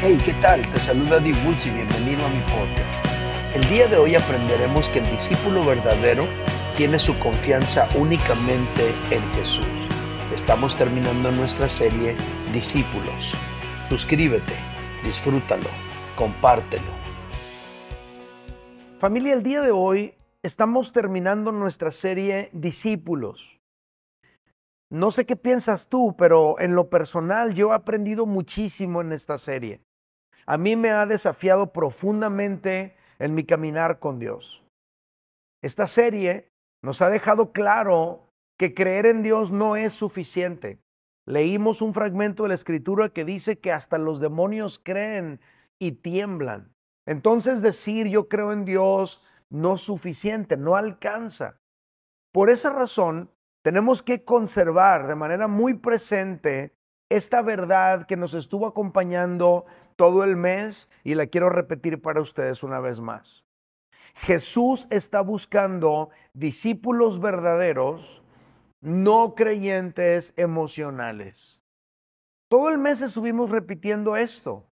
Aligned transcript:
Hey, 0.00 0.20
¿qué 0.22 0.34
tal? 0.42 0.60
Te 0.72 0.80
saluda 0.80 1.18
Di 1.18 1.30
y 1.30 1.70
bienvenido 1.70 2.26
a 2.26 2.28
mi 2.28 2.40
podcast. 2.40 3.06
El 3.54 3.66
día 3.70 3.86
de 3.86 3.96
hoy 3.96 4.14
aprenderemos 4.14 4.90
que 4.90 4.98
el 4.98 5.10
discípulo 5.10 5.64
verdadero 5.64 6.26
tiene 6.76 6.98
su 6.98 7.18
confianza 7.18 7.88
únicamente 7.96 8.92
en 9.10 9.22
Jesús. 9.32 9.64
Estamos 10.34 10.76
terminando 10.76 11.32
nuestra 11.32 11.70
serie 11.70 12.16
Discípulos. 12.52 13.32
Suscríbete, 13.88 14.52
disfrútalo, 15.02 15.70
compártelo. 16.16 16.92
Familia, 18.98 19.32
el 19.32 19.42
día 19.42 19.62
de 19.62 19.70
hoy 19.70 20.14
estamos 20.42 20.92
terminando 20.92 21.50
nuestra 21.50 21.90
serie 21.90 22.50
Discípulos. 22.52 23.53
No 24.90 25.10
sé 25.10 25.26
qué 25.26 25.36
piensas 25.36 25.88
tú, 25.88 26.14
pero 26.16 26.60
en 26.60 26.74
lo 26.74 26.90
personal 26.90 27.54
yo 27.54 27.72
he 27.72 27.74
aprendido 27.74 28.26
muchísimo 28.26 29.00
en 29.00 29.12
esta 29.12 29.38
serie 29.38 29.80
a 30.46 30.58
mí 30.58 30.76
me 30.76 30.90
ha 30.90 31.06
desafiado 31.06 31.72
profundamente 31.72 32.96
en 33.18 33.34
mi 33.34 33.44
caminar 33.44 33.98
con 33.98 34.18
Dios. 34.18 34.62
Esta 35.62 35.86
serie 35.86 36.50
nos 36.82 37.00
ha 37.00 37.10
dejado 37.10 37.52
claro 37.52 38.28
que 38.58 38.74
creer 38.74 39.06
en 39.06 39.22
Dios 39.22 39.50
no 39.50 39.76
es 39.76 39.94
suficiente. 39.94 40.78
Leímos 41.26 41.80
un 41.80 41.94
fragmento 41.94 42.42
de 42.42 42.50
la 42.50 42.54
escritura 42.54 43.08
que 43.08 43.24
dice 43.24 43.58
que 43.58 43.72
hasta 43.72 43.96
los 43.96 44.20
demonios 44.20 44.78
creen 44.78 45.40
y 45.78 45.92
tiemblan. 45.92 46.74
Entonces 47.06 47.62
decir 47.62 48.08
yo 48.08 48.28
creo 48.28 48.52
en 48.52 48.64
Dios 48.64 49.22
no 49.48 49.76
es 49.76 49.80
suficiente, 49.80 50.56
no 50.56 50.76
alcanza. 50.76 51.60
Por 52.32 52.50
esa 52.50 52.70
razón, 52.70 53.30
tenemos 53.64 54.02
que 54.02 54.24
conservar 54.24 55.06
de 55.06 55.14
manera 55.14 55.48
muy 55.48 55.72
presente 55.72 56.76
esta 57.08 57.40
verdad 57.40 58.06
que 58.06 58.14
nos 58.14 58.34
estuvo 58.34 58.66
acompañando 58.66 59.64
todo 59.96 60.22
el 60.22 60.36
mes 60.36 60.90
y 61.02 61.14
la 61.14 61.28
quiero 61.28 61.48
repetir 61.48 62.02
para 62.02 62.20
ustedes 62.20 62.62
una 62.62 62.78
vez 62.78 63.00
más. 63.00 63.42
Jesús 64.16 64.86
está 64.90 65.22
buscando 65.22 66.10
discípulos 66.34 67.20
verdaderos, 67.20 68.22
no 68.82 69.34
creyentes 69.34 70.34
emocionales. 70.36 71.62
Todo 72.50 72.68
el 72.68 72.76
mes 72.76 73.00
estuvimos 73.00 73.48
repitiendo 73.48 74.18
esto. 74.18 74.66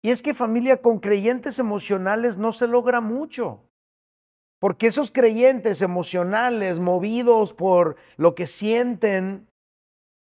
Y 0.00 0.12
es 0.12 0.22
que 0.22 0.32
familia 0.32 0.80
con 0.80 0.98
creyentes 0.98 1.58
emocionales 1.58 2.38
no 2.38 2.52
se 2.52 2.66
logra 2.68 3.02
mucho. 3.02 3.68
Porque 4.62 4.86
esos 4.86 5.10
creyentes 5.10 5.82
emocionales, 5.82 6.78
movidos 6.78 7.52
por 7.52 7.96
lo 8.16 8.36
que 8.36 8.46
sienten, 8.46 9.48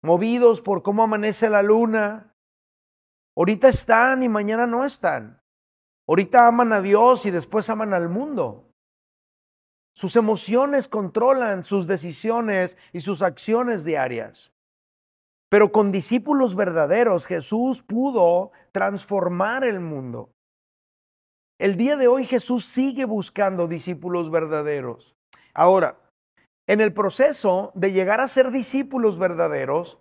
movidos 0.02 0.62
por 0.62 0.82
cómo 0.82 1.04
amanece 1.04 1.48
la 1.48 1.62
luna. 1.62 2.34
Ahorita 3.38 3.70
están 3.70 4.24
y 4.24 4.30
mañana 4.30 4.66
no 4.66 4.84
están. 4.84 5.40
Ahorita 6.08 6.48
aman 6.48 6.74
a 6.74 6.82
Dios 6.82 7.28
y 7.28 7.30
después 7.30 7.70
aman 7.70 7.94
al 7.94 8.10
mundo. 8.10 8.68
Sus 9.96 10.16
emociones 10.16 10.88
controlan 10.88 11.64
sus 11.64 11.86
decisiones 11.86 12.80
y 12.94 13.02
sus 13.02 13.22
acciones 13.22 13.84
diarias. 13.86 14.52
Pero 15.52 15.72
con 15.72 15.92
discípulos 15.92 16.56
verdaderos 16.56 17.28
Jesús 17.28 17.84
pudo 17.84 18.50
transformar 18.72 19.64
el 19.64 19.82
mundo. 19.82 20.32
El 21.62 21.78
día 21.78 21.96
de 21.96 22.08
hoy 22.08 22.26
Jesús 22.26 22.66
sigue 22.66 23.06
buscando 23.06 23.68
discípulos 23.68 24.32
verdaderos. 24.32 25.16
Ahora, 25.54 26.00
en 26.66 26.82
el 26.82 26.92
proceso 26.92 27.72
de 27.76 27.92
llegar 27.92 28.20
a 28.20 28.28
ser 28.28 28.50
discípulos 28.50 29.20
verdaderos, 29.20 30.00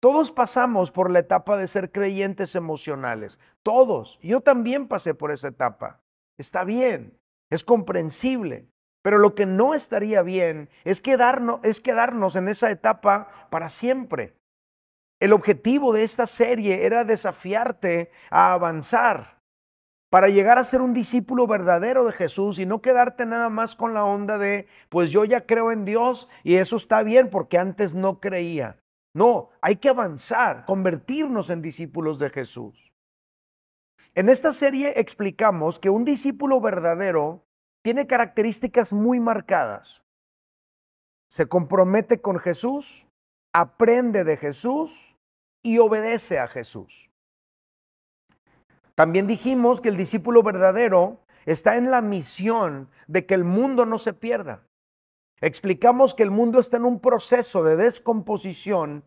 todos 0.00 0.30
pasamos 0.30 0.92
por 0.92 1.10
la 1.10 1.18
etapa 1.18 1.56
de 1.56 1.66
ser 1.66 1.90
creyentes 1.90 2.54
emocionales. 2.54 3.40
Todos. 3.64 4.20
Yo 4.22 4.40
también 4.40 4.86
pasé 4.86 5.12
por 5.12 5.32
esa 5.32 5.48
etapa. 5.48 6.00
Está 6.38 6.62
bien, 6.62 7.18
es 7.50 7.64
comprensible. 7.64 8.68
Pero 9.02 9.18
lo 9.18 9.34
que 9.34 9.46
no 9.46 9.74
estaría 9.74 10.22
bien 10.22 10.70
es 10.84 11.00
quedarnos, 11.00 12.36
en 12.36 12.48
esa 12.48 12.70
etapa 12.70 13.48
para 13.50 13.68
siempre. 13.68 14.36
El 15.20 15.32
objetivo 15.32 15.92
de 15.92 16.04
esta 16.04 16.28
serie 16.28 16.86
era 16.86 17.02
desafiarte 17.02 18.12
a 18.30 18.52
avanzar 18.52 19.39
para 20.10 20.28
llegar 20.28 20.58
a 20.58 20.64
ser 20.64 20.82
un 20.82 20.92
discípulo 20.92 21.46
verdadero 21.46 22.04
de 22.04 22.12
Jesús 22.12 22.58
y 22.58 22.66
no 22.66 22.82
quedarte 22.82 23.26
nada 23.26 23.48
más 23.48 23.76
con 23.76 23.94
la 23.94 24.04
onda 24.04 24.38
de, 24.38 24.66
pues 24.88 25.12
yo 25.12 25.24
ya 25.24 25.46
creo 25.46 25.70
en 25.70 25.84
Dios 25.84 26.28
y 26.42 26.56
eso 26.56 26.76
está 26.76 27.02
bien 27.04 27.30
porque 27.30 27.58
antes 27.58 27.94
no 27.94 28.20
creía. 28.20 28.80
No, 29.14 29.50
hay 29.60 29.76
que 29.76 29.88
avanzar, 29.88 30.66
convertirnos 30.66 31.48
en 31.50 31.62
discípulos 31.62 32.18
de 32.18 32.30
Jesús. 32.30 32.92
En 34.14 34.28
esta 34.28 34.52
serie 34.52 34.94
explicamos 34.96 35.78
que 35.78 35.90
un 35.90 36.04
discípulo 36.04 36.60
verdadero 36.60 37.44
tiene 37.82 38.08
características 38.08 38.92
muy 38.92 39.20
marcadas. 39.20 40.02
Se 41.28 41.46
compromete 41.46 42.20
con 42.20 42.38
Jesús, 42.40 43.06
aprende 43.54 44.24
de 44.24 44.36
Jesús 44.36 45.16
y 45.62 45.78
obedece 45.78 46.40
a 46.40 46.48
Jesús. 46.48 47.09
También 49.00 49.26
dijimos 49.26 49.80
que 49.80 49.88
el 49.88 49.96
discípulo 49.96 50.42
verdadero 50.42 51.24
está 51.46 51.78
en 51.78 51.90
la 51.90 52.02
misión 52.02 52.90
de 53.06 53.24
que 53.24 53.32
el 53.32 53.44
mundo 53.44 53.86
no 53.86 53.98
se 53.98 54.12
pierda. 54.12 54.66
Explicamos 55.40 56.12
que 56.12 56.22
el 56.22 56.30
mundo 56.30 56.60
está 56.60 56.76
en 56.76 56.84
un 56.84 57.00
proceso 57.00 57.64
de 57.64 57.76
descomposición 57.76 59.02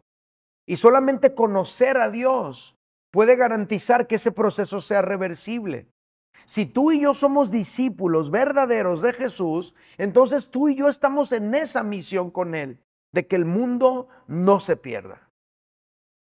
y 0.66 0.78
solamente 0.78 1.36
conocer 1.36 1.98
a 1.98 2.10
Dios 2.10 2.76
puede 3.12 3.36
garantizar 3.36 4.08
que 4.08 4.16
ese 4.16 4.32
proceso 4.32 4.82
sea 4.82 5.04
reversible. 5.04 5.86
Si 6.46 6.66
tú 6.66 6.92
y 6.92 7.02
yo 7.02 7.14
somos 7.14 7.52
discípulos 7.52 8.32
verdaderos 8.32 9.04
de 9.04 9.14
Jesús, 9.14 9.76
entonces 10.00 10.50
tú 10.50 10.70
y 10.70 10.76
yo 10.76 10.90
estamos 10.90 11.32
en 11.34 11.54
esa 11.54 11.84
misión 11.84 12.32
con 12.32 12.56
Él, 12.56 12.80
de 13.12 13.28
que 13.28 13.36
el 13.36 13.46
mundo 13.46 14.08
no 14.26 14.60
se 14.60 14.76
pierda. 14.76 15.30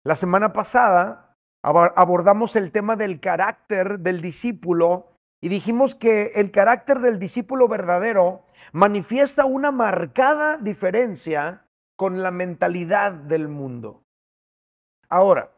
La 0.04 0.18
semana 0.18 0.52
pasada 0.52 1.25
abordamos 1.66 2.56
el 2.56 2.72
tema 2.72 2.96
del 2.96 3.20
carácter 3.20 4.00
del 4.00 4.22
discípulo 4.22 5.08
y 5.42 5.50
dijimos 5.50 5.96
que 5.96 6.32
el 6.36 6.52
carácter 6.52 7.00
del 7.00 7.18
discípulo 7.18 7.68
verdadero 7.68 8.46
manifiesta 8.72 9.46
una 9.46 9.72
marcada 9.72 10.58
diferencia 10.58 11.66
con 11.96 12.22
la 12.22 12.30
mentalidad 12.32 13.14
del 13.14 13.48
mundo. 13.48 14.04
Ahora, 15.10 15.52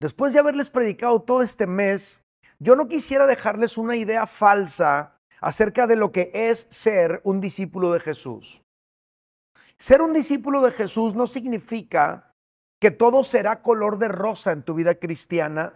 después 0.00 0.32
de 0.32 0.40
haberles 0.40 0.70
predicado 0.70 1.22
todo 1.22 1.42
este 1.42 1.66
mes, 1.66 2.22
yo 2.60 2.76
no 2.76 2.88
quisiera 2.88 3.26
dejarles 3.26 3.78
una 3.78 3.96
idea 3.96 4.26
falsa 4.26 5.18
acerca 5.40 5.86
de 5.86 5.96
lo 5.96 6.12
que 6.12 6.30
es 6.32 6.66
ser 6.70 7.20
un 7.24 7.40
discípulo 7.40 7.92
de 7.92 8.00
Jesús. 8.00 8.60
Ser 9.78 10.02
un 10.02 10.12
discípulo 10.12 10.62
de 10.62 10.72
Jesús 10.72 11.14
no 11.14 11.26
significa 11.26 12.27
que 12.80 12.90
todo 12.90 13.24
será 13.24 13.62
color 13.62 13.98
de 13.98 14.08
rosa 14.08 14.52
en 14.52 14.62
tu 14.62 14.74
vida 14.74 14.94
cristiana, 14.96 15.74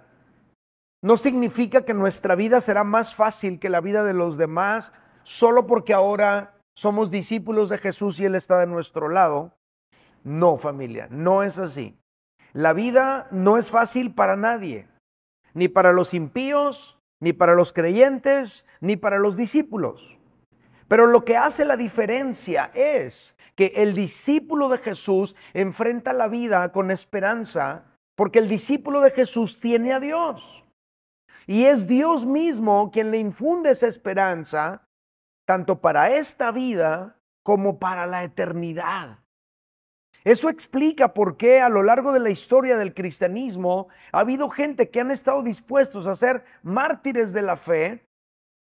no 1.03 1.17
significa 1.17 1.85
que 1.85 1.95
nuestra 1.95 2.37
vida 2.37 2.61
será 2.61 2.85
más 2.85 3.15
fácil 3.15 3.59
que 3.59 3.69
la 3.69 3.81
vida 3.81 4.05
de 4.05 4.15
los 4.15 4.37
demás 4.37 4.93
solo 5.25 5.67
porque 5.67 5.95
ahora 5.95 6.55
somos 6.77 7.11
discípulos 7.11 7.69
de 7.69 7.79
Jesús 7.79 8.21
y 8.21 8.25
Él 8.25 8.35
está 8.35 8.59
de 8.61 8.67
nuestro 8.67 9.09
lado. 9.09 9.57
No, 10.25 10.57
familia, 10.59 11.09
no 11.11 11.43
es 11.43 11.59
así. 11.59 11.99
La 12.53 12.73
vida 12.73 13.29
no 13.31 13.59
es 13.59 13.71
fácil 13.71 14.15
para 14.15 14.37
nadie, 14.37 14.89
ni 15.55 15.69
para 15.69 15.93
los 15.93 16.15
impíos, 16.15 16.99
ni 17.21 17.33
para 17.33 17.55
los 17.55 17.73
creyentes, 17.73 18.65
ni 18.81 18.97
para 18.97 19.19
los 19.19 19.37
discípulos. 19.37 20.19
Pero 20.93 21.07
lo 21.07 21.25
que 21.25 21.39
hace 21.39 21.65
la 21.65 21.79
diferencia 21.79 22.71
es 22.75 23.35
que 23.55 23.73
el 23.77 23.95
discípulo 23.95 24.69
de 24.69 24.77
Jesús 24.77 25.35
enfrenta 25.55 26.13
la 26.13 26.29
vida 26.29 26.71
con 26.71 26.91
esperanza 26.91 27.85
porque 28.15 28.41
el 28.41 28.47
discípulo 28.47 29.01
de 29.01 29.11
Jesús 29.11 29.59
tiene 29.59 29.95
a 29.95 30.01
Dios. 30.01 30.67
Y 31.47 31.65
es 31.65 31.87
Dios 31.87 32.27
mismo 32.27 32.91
quien 32.91 33.11
le 33.11 33.17
infunde 33.17 33.71
esa 33.71 33.87
esperanza, 33.87 34.87
tanto 35.47 35.81
para 35.81 36.15
esta 36.15 36.53
vida 36.53 37.17
como 37.43 37.79
para 37.79 38.05
la 38.05 38.25
eternidad. 38.25 39.21
Eso 40.25 40.51
explica 40.51 41.15
por 41.15 41.39
qué 41.39 41.63
a 41.63 41.71
lo 41.71 41.83
largo 41.83 42.13
de 42.13 42.21
la 42.21 42.29
historia 42.29 42.77
del 42.77 42.93
cristianismo 42.93 43.89
ha 44.13 44.21
habido 44.21 44.51
gente 44.51 44.91
que 44.91 45.01
han 45.01 45.11
estado 45.11 45.43
dispuestos 45.43 46.07
a 46.07 46.15
ser 46.15 46.45
mártires 46.63 47.33
de 47.33 47.41
la 47.41 47.57
fe, 47.57 48.07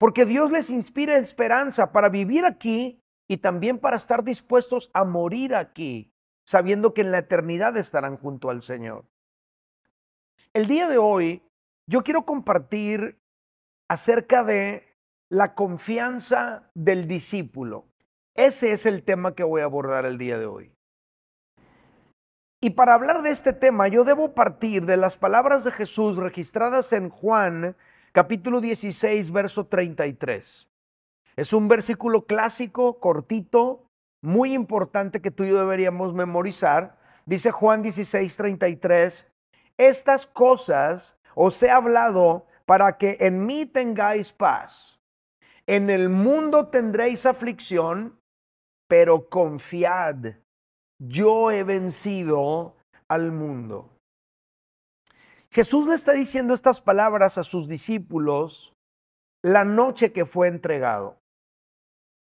porque 0.04 0.26
Dios 0.26 0.52
les 0.52 0.70
inspira 0.70 1.16
esperanza 1.16 1.94
para 1.94 2.10
vivir 2.10 2.44
aquí 2.44 3.02
y 3.26 3.38
también 3.38 3.80
para 3.80 3.96
estar 3.96 4.26
dispuestos 4.26 4.92
a 4.94 5.06
morir 5.06 5.56
aquí, 5.56 6.12
sabiendo 6.46 6.94
que 6.94 7.00
en 7.00 7.12
la 7.12 7.20
eternidad 7.20 7.78
estarán 7.78 8.18
junto 8.18 8.50
al 8.50 8.64
Señor. 8.64 9.06
El 10.52 10.68
día 10.68 10.90
de 10.90 10.98
hoy 10.98 11.42
yo 11.88 12.04
quiero 12.04 12.26
compartir 12.26 13.18
acerca 13.88 14.44
de 14.44 14.94
la 15.30 15.56
confianza 15.56 16.70
del 16.74 17.08
discípulo. 17.08 17.88
Ese 18.36 18.74
es 18.74 18.86
el 18.86 19.04
tema 19.04 19.36
que 19.36 19.46
voy 19.46 19.62
a 19.62 19.64
abordar 19.64 20.06
el 20.06 20.18
día 20.18 20.38
de 20.38 20.48
hoy. 20.48 20.76
Y 22.60 22.72
para 22.72 22.94
hablar 22.94 23.22
de 23.22 23.30
este 23.30 23.54
tema, 23.54 23.88
yo 23.88 24.04
debo 24.04 24.34
partir 24.34 24.86
de 24.86 24.98
las 24.98 25.16
palabras 25.16 25.64
de 25.64 25.72
Jesús 25.72 26.18
registradas 26.18 26.92
en 26.92 27.10
Juan 27.10 27.78
capítulo 28.14 28.62
16, 28.62 29.32
verso 29.32 29.66
33. 29.66 30.68
Es 31.36 31.52
un 31.52 31.68
versículo 31.68 32.28
clásico, 32.28 33.00
cortito, 33.00 33.90
muy 34.22 34.54
importante 34.54 35.20
que 35.20 35.32
tú 35.32 35.44
y 35.44 35.50
yo 35.50 35.58
deberíamos 35.58 36.14
memorizar. 36.14 36.98
Dice 37.26 37.52
Juan 37.52 37.82
16, 37.82 38.38
33, 38.38 39.28
estas 39.78 40.28
cosas 40.28 41.18
os 41.34 41.62
he 41.64 41.72
hablado 41.72 42.46
para 42.68 42.98
que 43.00 43.18
en 43.20 43.48
mí 43.48 43.66
tengáis 43.66 44.32
paz. 44.32 45.00
En 45.66 45.90
el 45.90 46.10
mundo 46.10 46.68
tendréis 46.68 47.26
aflicción, 47.26 48.20
pero 48.88 49.28
confiad, 49.28 50.36
yo 51.00 51.50
he 51.50 51.64
vencido 51.64 52.76
al 53.08 53.32
mundo. 53.32 53.93
Jesús 55.54 55.86
le 55.86 55.94
está 55.94 56.14
diciendo 56.14 56.56
estas 56.56 56.82
palabras 56.82 57.38
a 57.38 57.44
sus 57.44 57.68
discípulos 57.68 58.74
la 59.44 59.64
noche 59.64 60.12
que 60.12 60.26
fue 60.26 60.48
entregado. 60.48 61.20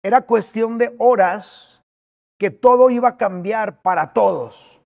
Era 0.04 0.26
cuestión 0.26 0.76
de 0.76 0.94
horas 0.98 1.82
que 2.38 2.50
todo 2.50 2.90
iba 2.90 3.08
a 3.08 3.16
cambiar 3.16 3.80
para 3.80 4.12
todos, 4.12 4.82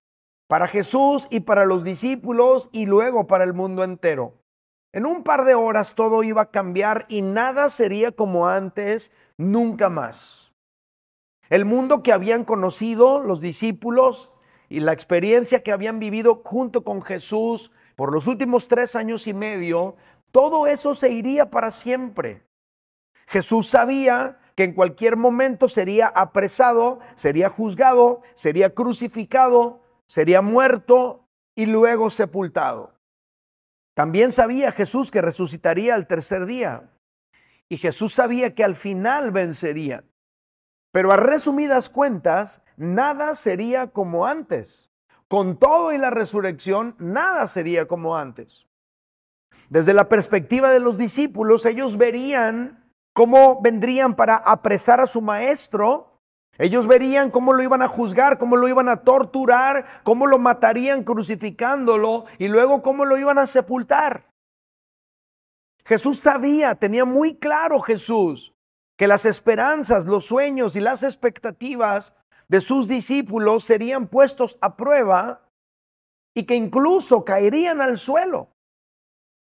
para 0.47 0.69
Jesús 0.69 1.27
y 1.29 1.41
para 1.41 1.65
los 1.65 1.83
discípulos 1.83 2.69
y 2.71 2.85
luego 2.85 3.27
para 3.27 3.43
el 3.43 3.53
mundo 3.53 3.83
entero. 3.83 4.35
En 4.93 5.05
un 5.05 5.23
par 5.25 5.43
de 5.43 5.53
horas 5.53 5.93
todo 5.93 6.23
iba 6.23 6.43
a 6.43 6.51
cambiar 6.51 7.05
y 7.09 7.23
nada 7.23 7.69
sería 7.69 8.13
como 8.13 8.47
antes, 8.47 9.11
nunca 9.35 9.89
más. 9.89 10.53
El 11.49 11.65
mundo 11.65 12.01
que 12.01 12.13
habían 12.13 12.45
conocido 12.45 13.19
los 13.19 13.41
discípulos 13.41 14.31
y 14.69 14.79
la 14.79 14.93
experiencia 14.93 15.63
que 15.63 15.73
habían 15.73 15.99
vivido 15.99 16.41
junto 16.45 16.85
con 16.85 17.01
Jesús 17.01 17.71
por 17.97 18.13
los 18.13 18.27
últimos 18.27 18.67
tres 18.67 18.95
años 18.95 19.25
y 19.25 19.33
medio, 19.33 19.95
todo 20.31 20.67
eso 20.67 20.93
se 20.93 21.09
iría 21.09 21.49
para 21.49 21.71
siempre. 21.71 22.45
Jesús 23.25 23.67
sabía 23.67 24.39
que 24.55 24.65
en 24.65 24.73
cualquier 24.73 25.17
momento 25.17 25.67
sería 25.67 26.05
apresado, 26.05 26.99
sería 27.15 27.49
juzgado, 27.49 28.21
sería 28.35 28.75
crucificado, 28.75 29.81
sería 30.05 30.43
muerto 30.43 31.27
y 31.55 31.65
luego 31.65 32.11
sepultado. 32.11 32.93
También 33.95 34.31
sabía 34.31 34.71
Jesús 34.71 35.09
que 35.09 35.23
resucitaría 35.23 35.95
al 35.95 36.05
tercer 36.05 36.45
día. 36.45 36.91
Y 37.67 37.77
Jesús 37.77 38.13
sabía 38.13 38.53
que 38.53 38.63
al 38.63 38.75
final 38.75 39.31
vencería. 39.31 40.03
Pero 40.91 41.11
a 41.11 41.17
resumidas 41.17 41.89
cuentas, 41.89 42.61
nada 42.75 43.33
sería 43.33 43.87
como 43.87 44.27
antes. 44.27 44.86
Con 45.27 45.57
todo 45.57 45.91
y 45.91 45.97
la 45.97 46.09
resurrección, 46.09 46.95
nada 46.99 47.47
sería 47.47 47.87
como 47.87 48.15
antes. 48.17 48.65
Desde 49.69 49.93
la 49.93 50.07
perspectiva 50.07 50.71
de 50.71 50.79
los 50.79 50.97
discípulos, 50.97 51.65
ellos 51.65 51.97
verían 51.97 52.91
cómo 53.13 53.61
vendrían 53.61 54.15
para 54.15 54.35
apresar 54.35 55.01
a 55.01 55.07
su 55.07 55.21
maestro. 55.21 56.21
Ellos 56.57 56.87
verían 56.87 57.29
cómo 57.29 57.51
lo 57.51 57.61
iban 57.61 57.81
a 57.81 57.87
juzgar, 57.87 58.37
cómo 58.37 58.55
lo 58.55 58.67
iban 58.67 58.87
a 58.87 59.03
torturar, 59.03 59.85
cómo 60.03 60.25
lo 60.27 60.39
matarían 60.39 61.03
crucificándolo 61.03 62.25
y 62.37 62.47
luego 62.47 62.81
cómo 62.81 63.05
lo 63.05 63.17
iban 63.17 63.37
a 63.37 63.47
sepultar. 63.47 64.27
Jesús 65.85 66.19
sabía, 66.19 66.75
tenía 66.75 67.05
muy 67.05 67.35
claro 67.35 67.79
Jesús 67.81 68.53
que 68.97 69.07
las 69.07 69.25
esperanzas, 69.25 70.05
los 70.05 70.25
sueños 70.25 70.75
y 70.75 70.79
las 70.79 71.03
expectativas 71.03 72.13
de 72.49 72.61
sus 72.61 72.87
discípulos 72.87 73.63
serían 73.63 74.07
puestos 74.07 74.57
a 74.61 74.77
prueba 74.77 75.49
y 76.33 76.43
que 76.43 76.55
incluso 76.55 77.25
caerían 77.25 77.81
al 77.81 77.97
suelo 77.97 78.49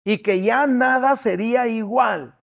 y 0.06 0.20
que 0.20 0.42
ya 0.42 0.68
nada 0.68 1.16
sería 1.16 1.68
igual. 1.68 2.40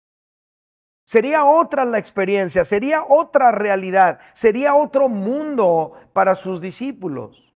Sería 1.06 1.44
otra 1.44 1.84
la 1.84 1.98
experiencia, 1.98 2.64
sería 2.64 3.04
otra 3.04 3.52
realidad, 3.52 4.20
sería 4.32 4.74
otro 4.74 5.08
mundo 5.08 5.92
para 6.12 6.34
sus 6.34 6.60
discípulos. 6.60 7.54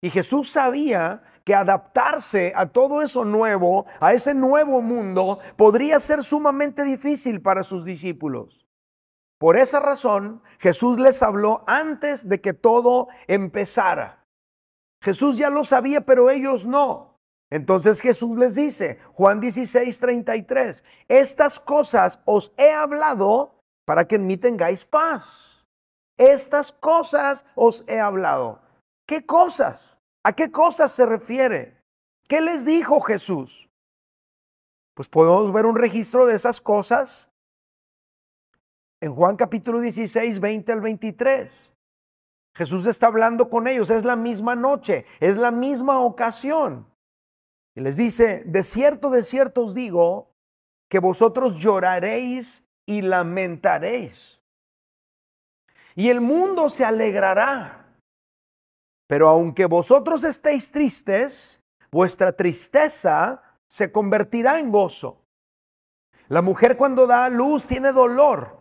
Y 0.00 0.10
Jesús 0.10 0.50
sabía 0.50 1.22
que 1.44 1.54
adaptarse 1.54 2.52
a 2.54 2.66
todo 2.66 3.00
eso 3.00 3.24
nuevo, 3.24 3.86
a 4.00 4.12
ese 4.12 4.34
nuevo 4.34 4.80
mundo, 4.82 5.38
podría 5.56 5.98
ser 5.98 6.22
sumamente 6.22 6.84
difícil 6.84 7.40
para 7.40 7.62
sus 7.62 7.84
discípulos. 7.84 8.57
Por 9.38 9.56
esa 9.56 9.78
razón, 9.78 10.42
Jesús 10.58 10.98
les 10.98 11.22
habló 11.22 11.62
antes 11.66 12.28
de 12.28 12.40
que 12.40 12.52
todo 12.52 13.06
empezara. 13.28 14.24
Jesús 15.00 15.36
ya 15.38 15.48
lo 15.48 15.62
sabía, 15.62 16.00
pero 16.00 16.28
ellos 16.28 16.66
no. 16.66 17.18
Entonces 17.50 18.00
Jesús 18.00 18.36
les 18.36 18.56
dice, 18.56 18.98
Juan 19.14 19.40
16, 19.40 20.00
33, 20.00 20.84
estas 21.06 21.60
cosas 21.60 22.20
os 22.24 22.52
he 22.58 22.72
hablado 22.72 23.54
para 23.86 24.06
que 24.06 24.16
en 24.16 24.26
mí 24.26 24.36
tengáis 24.36 24.84
paz. 24.84 25.64
Estas 26.18 26.72
cosas 26.72 27.44
os 27.54 27.84
he 27.88 28.00
hablado. 28.00 28.60
¿Qué 29.06 29.24
cosas? 29.24 29.98
¿A 30.24 30.32
qué 30.32 30.50
cosas 30.50 30.92
se 30.92 31.06
refiere? 31.06 31.80
¿Qué 32.28 32.40
les 32.40 32.66
dijo 32.66 33.00
Jesús? 33.00 33.70
Pues 34.94 35.08
podemos 35.08 35.52
ver 35.52 35.64
un 35.64 35.76
registro 35.76 36.26
de 36.26 36.34
esas 36.34 36.60
cosas 36.60 37.30
en 39.00 39.14
Juan 39.14 39.36
capítulo 39.36 39.80
16, 39.80 40.40
20 40.40 40.72
al 40.72 40.80
23. 40.80 41.72
Jesús 42.54 42.86
está 42.86 43.06
hablando 43.06 43.48
con 43.48 43.68
ellos, 43.68 43.90
es 43.90 44.04
la 44.04 44.16
misma 44.16 44.56
noche, 44.56 45.06
es 45.20 45.36
la 45.36 45.50
misma 45.50 46.00
ocasión. 46.00 46.86
Y 47.76 47.80
les 47.80 47.96
dice, 47.96 48.42
de 48.44 48.64
cierto, 48.64 49.10
de 49.10 49.22
cierto 49.22 49.62
os 49.62 49.74
digo, 49.74 50.32
que 50.90 50.98
vosotros 50.98 51.56
lloraréis 51.58 52.64
y 52.86 53.02
lamentaréis. 53.02 54.40
Y 55.94 56.08
el 56.08 56.20
mundo 56.20 56.68
se 56.68 56.84
alegrará. 56.84 57.86
Pero 59.06 59.28
aunque 59.28 59.66
vosotros 59.66 60.24
estéis 60.24 60.72
tristes, 60.72 61.60
vuestra 61.92 62.32
tristeza 62.32 63.42
se 63.68 63.92
convertirá 63.92 64.58
en 64.58 64.72
gozo. 64.72 65.22
La 66.28 66.42
mujer 66.42 66.76
cuando 66.76 67.06
da 67.06 67.24
a 67.24 67.28
luz 67.28 67.66
tiene 67.66 67.92
dolor 67.92 68.57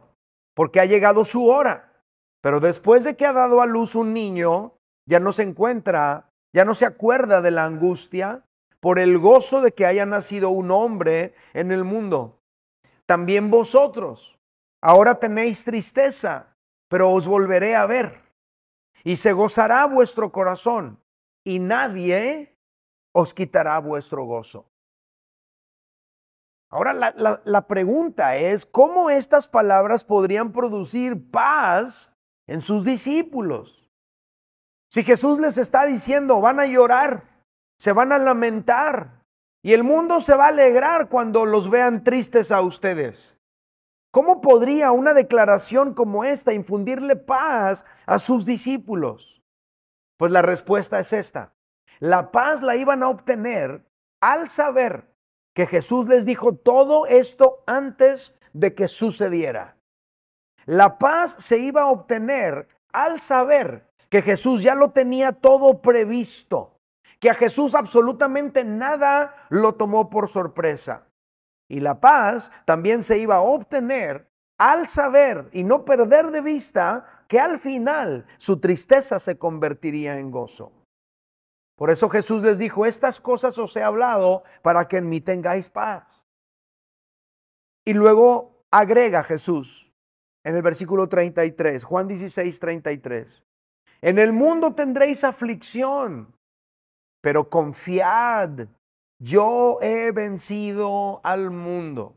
porque 0.58 0.80
ha 0.80 0.86
llegado 0.86 1.24
su 1.24 1.50
hora. 1.50 1.94
Pero 2.42 2.60
después 2.60 3.04
de 3.04 3.16
que 3.16 3.28
ha 3.28 3.32
dado 3.32 3.62
a 3.62 3.68
luz 3.68 3.94
un 3.94 4.12
niño, 4.12 4.74
ya 5.06 5.20
no 5.20 5.32
se 5.32 5.44
encuentra, 5.44 6.32
ya 6.52 6.66
no 6.66 6.74
se 6.74 6.88
acuerda 6.88 7.44
de 7.44 7.52
la 7.52 7.66
angustia 7.66 8.44
por 8.80 8.98
el 8.98 9.20
gozo 9.20 9.62
de 9.62 9.74
que 9.74 9.86
haya 9.86 10.08
nacido 10.08 10.50
un 10.50 10.72
hombre 10.72 11.36
en 11.54 11.72
el 11.72 11.84
mundo. 11.84 12.42
También 13.06 13.52
vosotros, 13.52 14.40
ahora 14.82 15.20
tenéis 15.20 15.64
tristeza, 15.64 16.56
pero 16.88 17.12
os 17.12 17.28
volveré 17.28 17.76
a 17.76 17.86
ver 17.86 18.20
y 19.04 19.18
se 19.18 19.34
gozará 19.34 19.86
vuestro 19.86 20.32
corazón 20.32 21.00
y 21.44 21.60
nadie 21.60 22.58
os 23.14 23.36
quitará 23.36 23.78
vuestro 23.78 24.24
gozo. 24.24 24.66
Ahora 26.70 26.94
la, 26.94 27.68
pregunta 27.68 28.36
es, 28.36 28.66
¿cómo 28.66 29.10
estas 29.10 29.48
palabras 29.48 30.04
podrían 30.04 30.52
producir 30.52 31.32
paz 31.32 32.12
en 32.46 32.60
sus 32.60 32.84
discípulos? 32.84 33.90
Si 34.92 35.04
Jesús 35.04 35.40
les 35.40 35.58
está 35.58 35.86
diciendo, 35.86 36.42
van 36.42 36.60
a 36.60 36.66
llorar, 36.66 37.24
se 37.80 37.94
van 37.94 38.12
a 38.12 38.18
lamentar 38.18 39.24
y 39.64 39.74
el 39.74 39.84
mundo 39.84 40.20
se 40.20 40.36
va 40.36 40.46
a 40.46 40.50
alegrar 40.50 41.08
cuando 41.08 41.46
los 41.46 41.70
vean 41.70 42.04
tristes 42.04 42.52
a 42.52 42.62
ustedes. 42.62 43.38
¿Cómo 44.12 44.42
podría 44.42 44.92
una 44.92 45.14
declaración 45.14 45.94
como 45.94 46.24
esta 46.24 46.52
infundirle 46.52 47.16
paz 47.16 47.86
a 48.06 48.20
sus 48.20 48.46
discípulos? 48.46 49.42
Pues 50.18 50.32
la 50.32 50.42
respuesta 50.42 51.00
es 51.00 51.14
esta. 51.14 51.54
La 52.00 52.32
paz 52.32 52.62
la 52.62 52.76
iban 52.76 53.04
a 53.04 53.10
obtener 53.10 53.86
al 54.22 54.50
saber 54.50 55.07
que 55.58 55.66
Jesús 55.66 56.08
les 56.08 56.24
dijo 56.24 56.54
todo 56.54 57.08
esto 57.08 57.64
antes 57.66 58.32
de 58.54 58.76
que 58.76 58.88
sucediera. 58.88 59.76
La 60.68 61.00
paz 61.00 61.36
se 61.40 61.58
iba 61.58 61.82
a 61.82 61.88
obtener 61.88 62.68
al 62.94 63.22
saber 63.22 63.92
que 64.12 64.22
Jesús 64.22 64.62
ya 64.62 64.76
lo 64.76 64.92
tenía 64.92 65.32
todo 65.32 65.82
previsto, 65.82 66.78
que 67.20 67.32
a 67.32 67.34
Jesús 67.34 67.74
absolutamente 67.74 68.64
nada 68.66 69.34
lo 69.50 69.74
tomó 69.74 70.12
por 70.12 70.28
sorpresa. 70.28 71.08
Y 71.68 71.80
la 71.80 72.00
paz 72.00 72.52
también 72.66 73.02
se 73.02 73.18
iba 73.18 73.38
a 73.38 73.42
obtener 73.42 74.30
al 74.60 74.88
saber 74.88 75.50
y 75.54 75.64
no 75.64 75.86
perder 75.86 76.28
de 76.28 76.42
vista 76.42 77.24
que 77.28 77.40
al 77.40 77.58
final 77.58 78.28
su 78.38 78.60
tristeza 78.60 79.20
se 79.20 79.40
convertiría 79.40 80.20
en 80.20 80.30
gozo. 80.30 80.77
Por 81.78 81.92
eso 81.92 82.10
Jesús 82.10 82.42
les 82.42 82.58
dijo, 82.58 82.88
estas 82.88 83.22
cosas 83.22 83.58
os 83.60 83.76
he 83.76 83.84
hablado 83.84 84.44
para 84.64 84.88
que 84.88 84.98
en 84.98 85.08
mí 85.08 85.22
tengáis 85.22 85.70
paz. 85.70 86.06
Y 87.86 87.94
luego 87.94 88.66
agrega 88.72 89.24
Jesús 89.24 89.94
en 90.44 90.56
el 90.56 90.64
versículo 90.64 91.08
33, 91.08 91.84
Juan 91.84 92.08
16, 92.08 92.60
33. 92.60 93.44
En 94.02 94.18
el 94.18 94.34
mundo 94.34 94.74
tendréis 94.74 95.24
aflicción, 95.24 96.36
pero 97.22 97.50
confiad, 97.50 98.68
yo 99.20 99.78
he 99.82 100.12
vencido 100.12 101.22
al 101.24 101.52
mundo. 101.52 102.16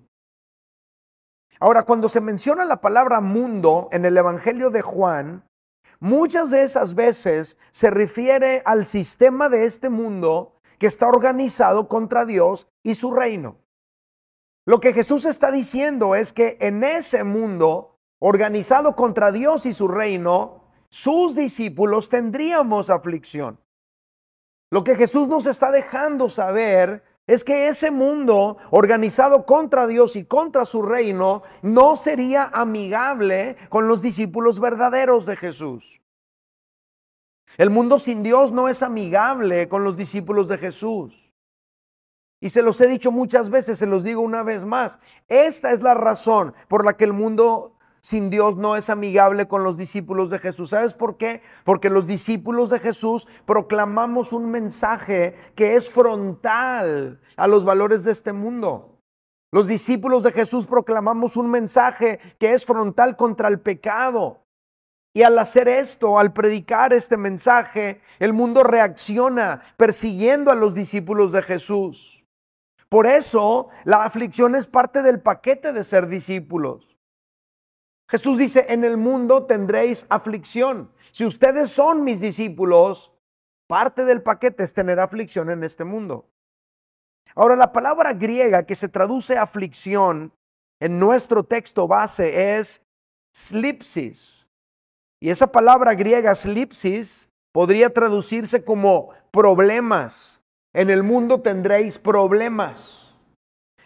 Ahora, 1.59 1.83
cuando 1.83 2.09
se 2.09 2.23
menciona 2.23 2.65
la 2.65 2.81
palabra 2.81 3.21
mundo 3.21 3.91
en 3.93 4.07
el 4.07 4.17
Evangelio 4.17 4.71
de 4.71 4.81
Juan, 4.81 5.45
muchas 6.01 6.51
de 6.51 6.65
esas 6.65 6.95
veces 6.95 7.57
se 7.71 7.91
refiere 7.91 8.63
al 8.65 8.87
sistema 8.87 9.49
de 9.49 9.65
este 9.67 9.89
mundo 9.91 10.55
que 10.79 10.87
está 10.87 11.07
organizado 11.09 11.89
contra 11.89 12.25
Dios 12.25 12.69
y 12.83 12.95
su 12.95 13.13
reino. 13.13 13.59
Lo 14.67 14.81
que 14.81 14.93
Jesús 14.93 15.25
está 15.25 15.51
diciendo 15.51 16.15
es 16.15 16.33
que 16.33 16.57
en 16.61 16.83
ese 16.83 17.25
mundo 17.25 17.99
organizado 18.19 18.97
contra 18.97 19.33
Dios 19.33 19.67
y 19.67 19.73
su 19.73 19.89
reino, 19.89 20.65
sus 20.89 21.35
discípulos 21.35 22.09
tendríamos 22.09 22.91
aflicción. 22.91 23.61
Lo 24.71 24.85
que 24.85 24.95
Jesús 24.95 25.29
nos 25.29 25.47
está 25.47 25.71
dejando 25.71 26.29
saber 26.29 27.03
es 27.31 27.45
que 27.45 27.69
ese 27.69 27.93
mundo 27.93 28.57
organizado 28.73 29.47
contra 29.47 29.87
Dios 29.87 30.17
y 30.17 30.25
contra 30.25 30.65
su 30.65 30.83
reino 30.83 31.45
no 31.63 31.95
sería 31.95 32.51
amigable 32.53 33.57
con 33.69 33.87
los 33.87 34.03
discípulos 34.03 34.59
verdaderos 34.59 35.27
de 35.27 35.37
Jesús. 35.37 36.01
El 37.57 37.71
mundo 37.71 38.01
sin 38.01 38.25
Dios 38.25 38.51
no 38.51 38.69
es 38.69 38.83
amigable 38.83 39.69
con 39.69 39.85
los 39.85 39.97
discípulos 39.97 40.49
de 40.49 40.59
Jesús. 40.59 41.33
Y 42.41 42.51
se 42.51 42.63
los 42.63 42.81
he 42.81 42.89
dicho 42.89 43.13
muchas 43.13 43.49
veces, 43.49 43.79
se 43.79 43.87
los 43.87 44.03
digo 44.03 44.23
una 44.23 44.43
vez 44.43 44.65
más. 44.65 44.99
Esta 45.29 45.71
es 45.71 45.83
la 45.83 45.95
razón 45.95 46.53
por 46.67 46.85
la 46.85 46.97
que 46.97 47.05
el 47.05 47.13
mundo 47.13 47.77
sin 48.01 48.31
Dios 48.31 48.57
no 48.57 48.77
es 48.77 48.91
amigable 48.91 49.47
con 49.49 49.63
los 49.63 49.77
discípulos 49.77 50.31
de 50.31 50.39
Jesús. 50.39 50.71
¿Sabes 50.71 50.95
por 50.95 51.17
qué? 51.17 51.43
Porque 51.65 51.91
los 51.91 52.07
discípulos 52.07 52.71
de 52.71 52.79
Jesús 52.79 53.27
proclamamos 53.47 54.33
un 54.33 54.51
mensaje 54.51 55.35
que 55.55 55.77
es 55.77 55.91
frontal 55.91 57.21
a 57.37 57.47
los 57.47 57.65
valores 57.65 58.05
de 58.05 58.13
este 58.13 58.33
mundo. 58.33 58.99
Los 59.53 59.67
discípulos 59.67 60.23
de 60.23 60.33
Jesús 60.33 60.67
proclamamos 60.67 61.37
un 61.37 61.51
mensaje 61.51 62.21
que 62.39 62.53
es 62.53 62.65
frontal 62.65 63.17
contra 63.17 63.49
el 63.49 63.61
pecado. 63.61 64.45
Y 65.13 65.23
al 65.23 65.37
hacer 65.39 65.67
esto, 65.69 66.21
al 66.21 66.33
predicar 66.33 66.93
este 66.93 67.17
mensaje, 67.17 68.01
el 68.21 68.33
mundo 68.33 68.63
reacciona 68.63 69.61
persiguiendo 69.77 70.53
a 70.53 70.55
los 70.55 70.73
discípulos 70.73 71.33
de 71.33 71.43
Jesús. 71.43 72.25
Por 72.89 73.07
eso, 73.07 73.69
la 73.85 74.05
aflicción 74.05 74.55
es 74.55 74.69
parte 74.69 75.03
del 75.03 75.21
paquete 75.21 75.73
de 75.73 75.83
ser 75.83 76.07
discípulos. 76.07 76.90
Jesús 78.11 78.39
dice, 78.39 78.67
en 78.69 78.83
el 78.83 78.97
mundo 78.97 79.45
tendréis 79.47 80.05
aflicción. 80.09 80.91
Si 81.13 81.25
ustedes 81.25 81.71
son 81.71 82.03
mis 82.03 82.21
discípulos, 82.21 83.13
parte 83.69 84.05
del 84.05 84.21
paquete 84.21 84.65
es 84.65 84.75
tener 84.75 84.99
aflicción 84.99 85.49
en 85.49 85.63
este 85.63 85.85
mundo. 85.85 86.29
Ahora, 87.37 87.55
la 87.55 87.73
palabra 87.73 88.13
griega 88.13 88.65
que 88.65 88.75
se 88.75 88.89
traduce 88.89 89.39
aflicción 89.39 90.33
en 90.81 90.99
nuestro 90.99 91.45
texto 91.45 91.87
base 91.87 92.59
es 92.59 92.83
slipsis. 93.33 94.45
Y 95.21 95.31
esa 95.31 95.53
palabra 95.53 95.95
griega 95.95 96.35
slipsis 96.35 97.29
podría 97.53 97.95
traducirse 97.95 98.65
como 98.65 99.11
problemas. 99.31 100.41
En 100.73 100.91
el 100.91 101.05
mundo 101.05 101.43
tendréis 101.43 101.97
problemas. 102.01 103.15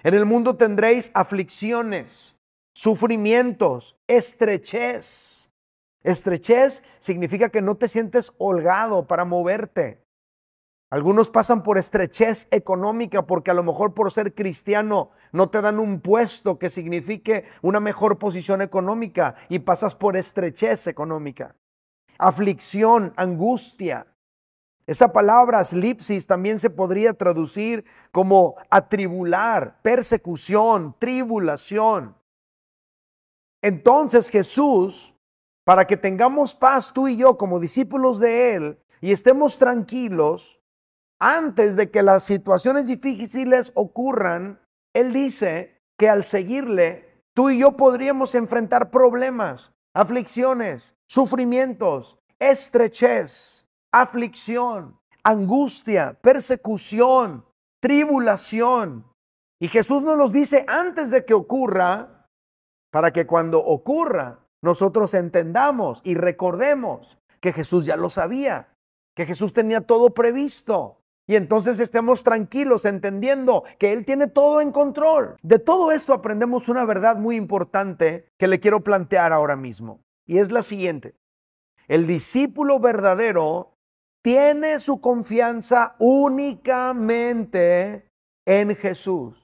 En 0.02 0.14
el 0.14 0.24
mundo 0.24 0.56
tendréis 0.56 1.10
aflicciones 1.12 2.33
sufrimientos, 2.74 3.96
estrechez. 4.06 5.50
Estrechez 6.02 6.82
significa 6.98 7.48
que 7.48 7.62
no 7.62 7.76
te 7.76 7.88
sientes 7.88 8.32
holgado 8.36 9.06
para 9.06 9.24
moverte. 9.24 10.04
Algunos 10.90 11.30
pasan 11.30 11.62
por 11.62 11.78
estrechez 11.78 12.46
económica 12.50 13.26
porque 13.26 13.50
a 13.50 13.54
lo 13.54 13.62
mejor 13.62 13.94
por 13.94 14.12
ser 14.12 14.34
cristiano 14.34 15.10
no 15.32 15.48
te 15.48 15.60
dan 15.60 15.78
un 15.78 16.00
puesto 16.00 16.58
que 16.58 16.68
signifique 16.68 17.44
una 17.62 17.80
mejor 17.80 18.18
posición 18.18 18.60
económica 18.60 19.34
y 19.48 19.60
pasas 19.60 19.94
por 19.94 20.16
estrechez 20.16 20.86
económica. 20.86 21.56
Aflicción, 22.18 23.12
angustia. 23.16 24.06
Esa 24.86 25.12
palabra 25.12 25.64
slipsis 25.64 26.26
también 26.26 26.58
se 26.58 26.70
podría 26.70 27.14
traducir 27.14 27.84
como 28.12 28.54
atribular, 28.70 29.80
persecución, 29.82 30.94
tribulación. 30.98 32.14
Entonces 33.64 34.28
Jesús, 34.28 35.14
para 35.64 35.87
que 35.87 35.97
tengamos 35.97 36.54
paz 36.54 36.92
tú 36.92 37.09
y 37.09 37.16
yo 37.16 37.38
como 37.38 37.59
discípulos 37.59 38.21
de 38.21 38.54
Él 38.54 38.78
y 39.00 39.11
estemos 39.11 39.56
tranquilos, 39.56 40.61
antes 41.18 41.75
de 41.75 41.90
que 41.90 42.02
las 42.02 42.25
situaciones 42.25 42.88
difíciles 42.88 43.73
ocurran, 43.75 44.61
Él 44.92 45.14
dice 45.14 45.80
que 45.99 46.11
al 46.11 46.25
seguirle, 46.25 47.23
tú 47.33 47.49
y 47.49 47.61
yo 47.61 47.73
podríamos 47.75 48.35
enfrentar 48.35 48.90
problemas, 48.90 49.73
aflicciones, 49.94 50.94
sufrimientos, 51.09 52.18
estrechez, 52.38 53.66
aflicción, 53.90 55.00
angustia, 55.23 56.18
persecución, 56.21 57.47
tribulación. 57.80 59.06
Y 59.59 59.68
Jesús 59.68 60.04
nos 60.04 60.18
los 60.18 60.33
dice 60.33 60.66
antes 60.68 61.11
de 61.11 61.25
que 61.25 61.33
ocurra 61.33 62.13
para 62.94 63.12
que 63.12 63.26
cuando 63.26 63.58
ocurra 63.58 64.38
nosotros 64.62 65.14
entendamos 65.14 66.00
y 66.04 66.14
recordemos 66.14 67.18
que 67.40 67.52
Jesús 67.52 67.86
ya 67.86 67.96
lo 67.96 68.08
sabía, 68.08 68.68
que 69.16 69.26
Jesús 69.26 69.52
tenía 69.52 69.80
todo 69.80 70.14
previsto. 70.14 71.00
Y 71.26 71.34
entonces 71.34 71.80
estemos 71.80 72.22
tranquilos 72.22 72.84
entendiendo 72.84 73.64
que 73.80 73.92
Él 73.92 74.04
tiene 74.04 74.28
todo 74.28 74.60
en 74.60 74.70
control. 74.70 75.34
De 75.42 75.58
todo 75.58 75.90
esto 75.90 76.12
aprendemos 76.12 76.68
una 76.68 76.84
verdad 76.84 77.16
muy 77.16 77.34
importante 77.34 78.28
que 78.38 78.46
le 78.46 78.60
quiero 78.60 78.84
plantear 78.84 79.32
ahora 79.32 79.56
mismo. 79.56 79.98
Y 80.24 80.38
es 80.38 80.52
la 80.52 80.62
siguiente. 80.62 81.16
El 81.88 82.06
discípulo 82.06 82.78
verdadero 82.78 83.74
tiene 84.22 84.78
su 84.78 85.00
confianza 85.00 85.96
únicamente 85.98 86.48
en 88.46 88.76
Jesús. 88.76 89.34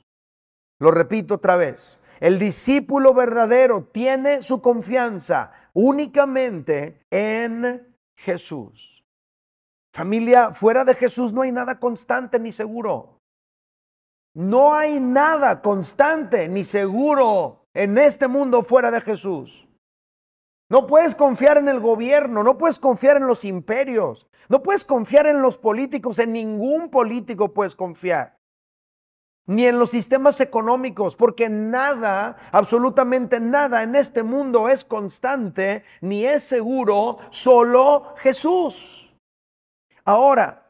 Lo 0.78 0.92
repito 0.92 1.34
otra 1.34 1.56
vez. 1.56 1.98
El 2.20 2.38
discípulo 2.38 3.14
verdadero 3.14 3.84
tiene 3.84 4.42
su 4.42 4.60
confianza 4.60 5.52
únicamente 5.72 7.06
en 7.10 7.96
Jesús. 8.14 9.02
Familia, 9.94 10.52
fuera 10.52 10.84
de 10.84 10.94
Jesús 10.94 11.32
no 11.32 11.40
hay 11.40 11.50
nada 11.50 11.80
constante 11.80 12.38
ni 12.38 12.52
seguro. 12.52 13.18
No 14.34 14.74
hay 14.74 15.00
nada 15.00 15.62
constante 15.62 16.46
ni 16.48 16.62
seguro 16.62 17.64
en 17.72 17.96
este 17.96 18.28
mundo 18.28 18.62
fuera 18.62 18.90
de 18.90 19.00
Jesús. 19.00 19.66
No 20.68 20.86
puedes 20.86 21.14
confiar 21.14 21.56
en 21.56 21.68
el 21.68 21.80
gobierno, 21.80 22.44
no 22.44 22.58
puedes 22.58 22.78
confiar 22.78 23.16
en 23.16 23.26
los 23.26 23.44
imperios, 23.44 24.28
no 24.48 24.62
puedes 24.62 24.84
confiar 24.84 25.26
en 25.26 25.40
los 25.42 25.56
políticos, 25.56 26.18
en 26.18 26.32
ningún 26.32 26.90
político 26.90 27.52
puedes 27.54 27.74
confiar 27.74 28.39
ni 29.46 29.66
en 29.66 29.78
los 29.78 29.90
sistemas 29.90 30.40
económicos, 30.40 31.16
porque 31.16 31.48
nada, 31.48 32.36
absolutamente 32.52 33.40
nada 33.40 33.82
en 33.82 33.96
este 33.96 34.22
mundo 34.22 34.68
es 34.68 34.84
constante 34.84 35.84
ni 36.00 36.24
es 36.24 36.44
seguro, 36.44 37.18
solo 37.30 38.14
Jesús. 38.18 39.12
Ahora, 40.04 40.60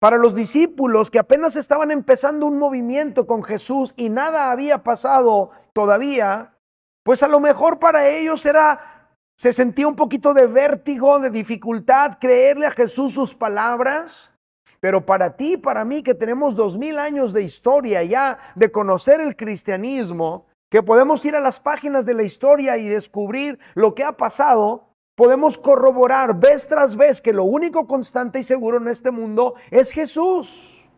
para 0.00 0.16
los 0.16 0.34
discípulos 0.34 1.10
que 1.10 1.18
apenas 1.18 1.56
estaban 1.56 1.90
empezando 1.90 2.46
un 2.46 2.58
movimiento 2.58 3.26
con 3.26 3.42
Jesús 3.42 3.92
y 3.98 4.08
nada 4.08 4.50
había 4.50 4.82
pasado 4.82 5.50
todavía, 5.74 6.56
pues 7.02 7.22
a 7.22 7.28
lo 7.28 7.38
mejor 7.38 7.78
para 7.78 8.08
ellos 8.08 8.46
era, 8.46 9.14
se 9.36 9.52
sentía 9.52 9.86
un 9.86 9.96
poquito 9.96 10.32
de 10.32 10.46
vértigo, 10.46 11.18
de 11.18 11.28
dificultad 11.28 12.18
creerle 12.18 12.66
a 12.66 12.70
Jesús 12.70 13.12
sus 13.12 13.34
palabras. 13.34 14.29
Pero 14.80 15.04
para 15.04 15.36
ti, 15.36 15.56
para 15.56 15.84
mí, 15.84 16.02
que 16.02 16.14
tenemos 16.14 16.56
dos 16.56 16.76
mil 16.78 16.98
años 16.98 17.32
de 17.32 17.42
historia 17.42 18.02
ya 18.02 18.38
de 18.54 18.72
conocer 18.72 19.20
el 19.20 19.36
cristianismo, 19.36 20.46
que 20.70 20.82
podemos 20.82 21.24
ir 21.24 21.36
a 21.36 21.40
las 21.40 21.60
páginas 21.60 22.06
de 22.06 22.14
la 22.14 22.22
historia 22.22 22.78
y 22.78 22.88
descubrir 22.88 23.58
lo 23.74 23.94
que 23.94 24.04
ha 24.04 24.16
pasado, 24.16 24.94
podemos 25.16 25.58
corroborar 25.58 26.38
vez 26.38 26.66
tras 26.66 26.96
vez 26.96 27.20
que 27.20 27.34
lo 27.34 27.44
único 27.44 27.86
constante 27.86 28.38
y 28.38 28.42
seguro 28.42 28.78
en 28.78 28.88
este 28.88 29.10
mundo 29.10 29.54
es 29.70 29.92
Jesús. 29.92 30.88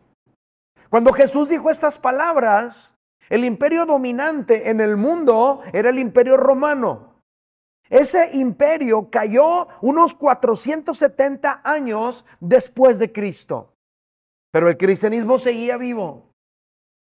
Cuando 0.89 1.11
Jesús 1.11 1.49
dijo 1.49 1.69
estas 1.69 1.99
palabras, 1.99 2.95
el 3.29 3.43
imperio 3.43 3.85
dominante 3.85 4.69
en 4.69 4.79
el 4.79 4.95
mundo 4.95 5.59
era 5.73 5.89
el 5.89 5.99
imperio 5.99 6.37
romano. 6.37 7.19
Ese 7.89 8.37
imperio 8.37 9.09
cayó 9.09 9.67
unos 9.81 10.13
470 10.13 11.61
años 11.63 12.25
después 12.39 12.99
de 12.99 13.11
Cristo. 13.11 13.72
Pero 14.53 14.69
el 14.69 14.77
cristianismo 14.77 15.39
seguía 15.39 15.77
vivo. 15.77 16.31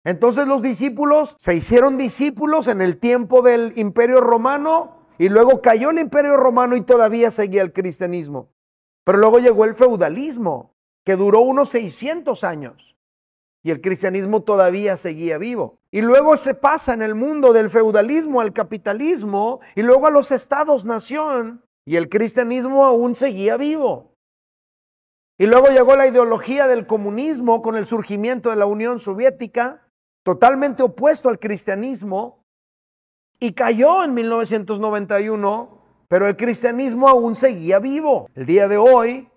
Entonces 0.05 0.47
los 0.47 0.61
discípulos 0.61 1.35
se 1.37 1.53
hicieron 1.53 1.97
discípulos 1.97 2.69
en 2.69 2.81
el 2.81 2.97
tiempo 2.99 3.41
del 3.41 3.73
imperio 3.75 4.21
romano 4.21 5.05
y 5.17 5.27
luego 5.27 5.61
cayó 5.61 5.89
el 5.89 5.99
imperio 5.99 6.37
romano 6.37 6.77
y 6.77 6.81
todavía 6.81 7.31
seguía 7.31 7.61
el 7.61 7.73
cristianismo. 7.73 8.49
Pero 9.03 9.17
luego 9.17 9.39
llegó 9.39 9.65
el 9.65 9.75
feudalismo 9.75 10.73
que 11.03 11.17
duró 11.17 11.41
unos 11.41 11.67
600 11.69 12.45
años 12.45 12.95
y 13.61 13.71
el 13.71 13.81
cristianismo 13.81 14.43
todavía 14.43 14.95
seguía 14.95 15.37
vivo. 15.37 15.79
Y 15.91 16.01
luego 16.01 16.37
se 16.37 16.53
pasa 16.53 16.93
en 16.93 17.01
el 17.01 17.13
mundo 17.13 17.51
del 17.51 17.69
feudalismo 17.69 18.39
al 18.39 18.53
capitalismo 18.53 19.59
y 19.75 19.81
luego 19.81 20.07
a 20.07 20.11
los 20.11 20.31
estados-nación 20.31 21.65
y 21.85 21.97
el 21.97 22.07
cristianismo 22.07 22.85
aún 22.85 23.15
seguía 23.15 23.57
vivo. 23.57 24.12
Y 25.43 25.45
luego 25.45 25.67
llegó 25.67 25.97
la 25.97 26.07
ideología 26.07 26.69
del 26.69 26.87
comunismo 26.87 27.61
con 27.61 27.75
el 27.75 27.85
surgimiento 27.85 28.49
de 28.49 28.55
la 28.55 28.65
Unión 28.65 28.97
Soviética, 29.01 29.85
totalmente 30.23 30.83
opuesto 30.83 31.27
al 31.27 31.37
cristianismo, 31.37 32.45
y 33.41 33.51
cayó 33.51 34.05
en 34.05 34.13
1991, 34.13 35.81
pero 36.07 36.29
el 36.29 36.37
cristianismo 36.37 37.09
aún 37.09 37.35
seguía 37.35 37.79
vivo. 37.79 38.29
El 38.35 38.45
día 38.45 38.69
de 38.69 38.77
hoy 38.77 39.29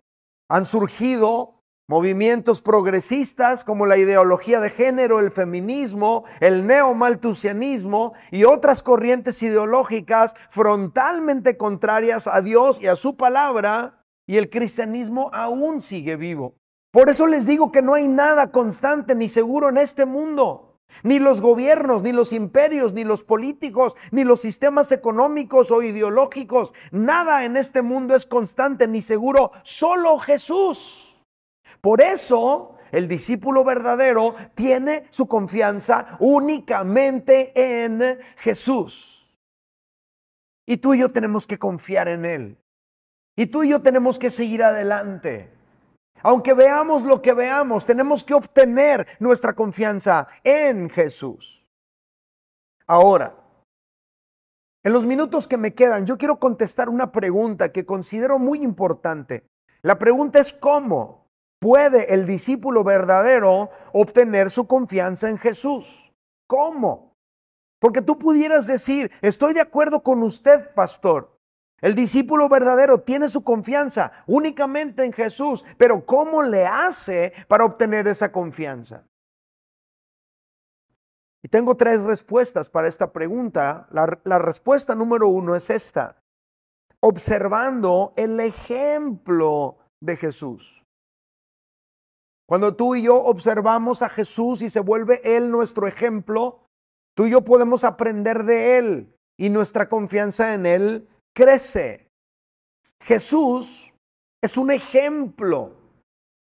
han 0.48 0.64
surgido 0.64 1.64
movimientos 1.88 2.62
progresistas 2.62 3.64
como 3.64 3.84
la 3.84 3.96
ideología 3.96 4.60
de 4.60 4.70
género, 4.70 5.18
el 5.18 5.32
feminismo, 5.32 6.22
el 6.38 6.68
neomaltusianismo 6.68 8.12
y 8.30 8.44
otras 8.44 8.84
corrientes 8.84 9.42
ideológicas 9.42 10.36
frontalmente 10.50 11.56
contrarias 11.56 12.28
a 12.28 12.42
Dios 12.42 12.80
y 12.80 12.86
a 12.86 12.94
su 12.94 13.16
palabra, 13.16 13.95
y 14.26 14.37
el 14.37 14.50
cristianismo 14.50 15.30
aún 15.33 15.80
sigue 15.80 16.16
vivo. 16.16 16.54
Por 16.90 17.11
eso 17.11 17.26
les 17.26 17.47
digo 17.47 17.73
que 17.73 17.83
no 17.83 17.95
hay 17.95 18.09
nada 18.09 18.50
constante 18.50 19.14
ni 19.14 19.28
seguro 19.28 19.68
en 19.68 19.78
este 19.78 20.06
mundo. 20.06 20.78
Ni 21.02 21.18
los 21.18 21.40
gobiernos, 21.40 22.02
ni 22.02 22.12
los 22.12 22.33
imperios, 22.33 22.92
ni 22.92 23.04
los 23.04 23.23
políticos, 23.23 23.97
ni 24.12 24.25
los 24.25 24.40
sistemas 24.40 24.92
económicos 24.92 25.71
o 25.71 25.83
ideológicos. 25.83 26.73
Nada 26.90 27.45
en 27.45 27.56
este 27.56 27.83
mundo 27.83 28.14
es 28.14 28.25
constante 28.25 28.88
ni 28.88 29.02
seguro. 29.02 29.52
Solo 29.62 30.18
Jesús. 30.18 31.16
Por 31.80 32.00
eso 32.00 32.76
el 32.92 33.09
discípulo 33.09 33.62
verdadero 33.62 34.35
tiene 34.54 35.06
su 35.11 35.26
confianza 35.26 36.16
únicamente 36.18 37.52
en 37.54 38.18
Jesús. 38.38 39.37
Y 40.66 40.78
tú 40.78 40.95
y 40.95 41.00
yo 41.00 41.12
tenemos 41.12 41.47
que 41.47 41.59
confiar 41.59 42.09
en 42.09 42.25
Él. 42.25 42.59
Y 43.36 43.46
tú 43.46 43.62
y 43.62 43.68
yo 43.68 43.82
tenemos 43.82 44.18
que 44.18 44.30
seguir 44.30 44.62
adelante. 44.62 45.52
Aunque 46.22 46.54
veamos 46.54 47.02
lo 47.02 47.20
que 47.20 47.34
veamos, 47.34 47.84
tenemos 47.84 48.24
que 48.24 48.34
obtener 48.34 49.06
nuestra 49.20 49.52
confianza 49.54 50.26
en 50.42 50.88
Jesús. 50.88 51.66
Ahora, 52.86 53.36
en 54.82 54.92
los 54.92 55.04
minutos 55.04 55.46
que 55.46 55.58
me 55.58 55.74
quedan, 55.74 56.06
yo 56.06 56.16
quiero 56.16 56.38
contestar 56.38 56.88
una 56.88 57.12
pregunta 57.12 57.72
que 57.72 57.84
considero 57.84 58.38
muy 58.38 58.62
importante. 58.62 59.46
La 59.82 59.98
pregunta 59.98 60.38
es 60.38 60.52
cómo 60.52 61.26
puede 61.60 62.14
el 62.14 62.26
discípulo 62.26 62.84
verdadero 62.84 63.70
obtener 63.92 64.50
su 64.50 64.66
confianza 64.66 65.28
en 65.28 65.38
Jesús. 65.38 66.12
¿Cómo? 66.46 67.12
Porque 67.80 68.00
tú 68.00 68.18
pudieras 68.18 68.66
decir, 68.66 69.10
estoy 69.20 69.52
de 69.52 69.60
acuerdo 69.60 70.02
con 70.02 70.22
usted, 70.22 70.72
pastor, 70.74 71.35
el 71.80 71.95
discípulo 71.95 72.49
verdadero 72.49 73.00
tiene 73.00 73.28
su 73.28 73.45
confianza 73.45 74.12
únicamente 74.26 75.04
en 75.04 75.12
Jesús, 75.12 75.64
pero 75.76 76.04
¿cómo 76.06 76.42
le 76.42 76.66
hace 76.66 77.33
para 77.49 77.64
obtener 77.64 78.09
esa 78.09 78.33
confianza? 78.33 79.06
Y 81.42 81.49
tengo 81.49 81.76
tres 81.76 82.02
respuestas 82.02 82.68
para 82.71 82.88
esta 82.88 83.12
pregunta. 83.12 83.87
La, 83.90 84.38
respuesta 84.38 84.95
número 84.95 85.28
uno 85.28 85.54
es 85.54 85.71
esta, 85.71 86.21
observando 87.00 88.14
el 88.16 88.40
ejemplo 88.40 89.78
de 90.00 90.16
Jesús. 90.16 90.83
Cuando 92.49 92.75
tú 92.75 92.95
y 92.95 93.02
yo 93.02 93.16
observamos 93.16 94.02
a 94.02 94.09
Jesús 94.09 94.62
y 94.62 94.68
se 94.68 94.80
vuelve 94.80 95.21
Él 95.25 95.50
nuestro 95.50 95.87
ejemplo, 95.87 96.66
tú 97.14 97.26
y 97.26 97.30
yo 97.30 97.42
podemos 97.42 97.84
aprender 97.84 98.45
de 98.45 98.78
Él 98.78 99.17
y 99.36 99.50
nuestra 99.50 99.89
confianza 99.89 100.54
en 100.54 100.65
Él 100.65 101.08
crece. 101.36 102.10
Jesús 102.99 103.92
es 104.42 104.56
un 104.56 104.70
ejemplo 104.70 105.76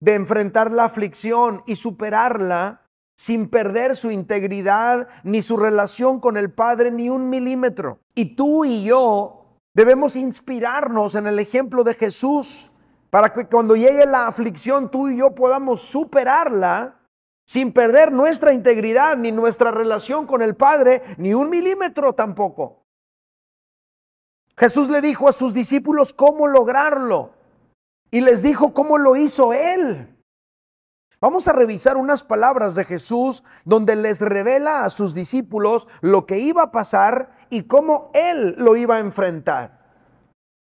de 0.02 0.16
enfrentar 0.16 0.70
la 0.70 0.84
aflicción 0.84 1.64
y 1.66 1.78
superarla 1.78 2.82
sin 3.16 3.50
perder 3.50 3.96
su 3.96 4.12
integridad 4.12 5.08
ni 5.24 5.42
su 5.42 5.56
relación 5.56 6.20
con 6.20 6.36
el 6.36 6.52
Padre 6.52 6.92
ni 6.92 7.10
un 7.10 7.30
milímetro. 7.30 8.00
Y 8.16 8.36
tú 8.36 8.66
y 8.66 8.84
yo 8.84 9.56
debemos 9.74 10.18
inspirarnos 10.18 11.16
en 11.16 11.26
el 11.26 11.40
ejemplo 11.40 11.86
de 11.86 11.94
Jesús 11.94 12.72
para 13.10 13.32
que 13.32 13.48
cuando 13.48 13.78
llegue 13.78 14.06
la 14.06 14.28
aflicción 14.28 14.92
tú 14.92 15.08
y 15.08 15.18
yo 15.18 15.34
podamos 15.34 15.82
superarla 15.82 17.00
sin 17.46 17.72
perder 17.72 18.12
nuestra 18.12 18.54
integridad 18.54 19.16
ni 19.16 19.32
nuestra 19.32 19.72
relación 19.72 20.28
con 20.28 20.42
el 20.42 20.56
Padre 20.56 21.02
ni 21.18 21.34
un 21.34 21.50
milímetro 21.50 22.14
tampoco. 22.14 22.81
Jesús 24.62 24.90
le 24.90 25.02
dijo 25.02 25.28
a 25.28 25.34
sus 25.34 25.56
discípulos 25.56 26.14
cómo 26.14 26.46
lograrlo 26.46 27.34
y 28.12 28.22
les 28.22 28.44
dijo 28.44 28.76
cómo 28.76 29.00
lo 29.00 29.16
hizo 29.16 29.54
él. 29.54 30.16
Vamos 31.20 31.48
a 31.48 31.54
revisar 31.54 31.98
unas 31.98 32.24
palabras 32.24 32.76
de 32.76 32.86
Jesús 32.86 33.44
donde 33.66 33.96
les 33.96 34.22
revela 34.22 34.86
a 34.86 34.92
sus 34.92 35.16
discípulos 35.16 35.88
lo 36.02 36.28
que 36.28 36.38
iba 36.38 36.62
a 36.62 36.72
pasar 36.72 37.36
y 37.50 37.64
cómo 37.64 38.12
él 38.14 38.54
lo 38.60 38.76
iba 38.76 38.98
a 38.98 39.00
enfrentar. 39.00 39.96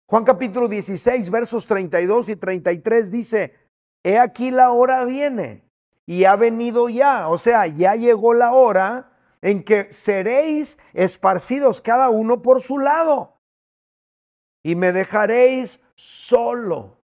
Juan 0.10 0.23
capítulo 0.23 0.67
16, 0.67 1.29
versos 1.29 1.67
32 1.67 2.29
y 2.29 2.36
33 2.36 3.12
dice, 3.12 3.53
He 4.01 4.17
aquí 4.17 4.49
la 4.49 4.71
hora 4.71 5.06
viene 5.06 5.69
y 6.08 6.23
ha 6.23 6.36
venido 6.36 6.89
ya, 6.89 7.27
o 7.27 7.38
sea, 7.38 7.67
ya 7.67 7.93
llegó 7.93 8.34
la 8.34 8.53
hora 8.53 9.12
en 9.43 9.63
que 9.63 9.93
seréis 9.93 10.79
esparcidos 10.93 11.79
cada 11.79 12.10
uno 12.10 12.41
por 12.41 12.60
su 12.60 12.79
lado 12.79 13.33
y 14.63 14.76
me 14.76 14.91
dejaréis 14.91 15.82
solo. 15.93 16.97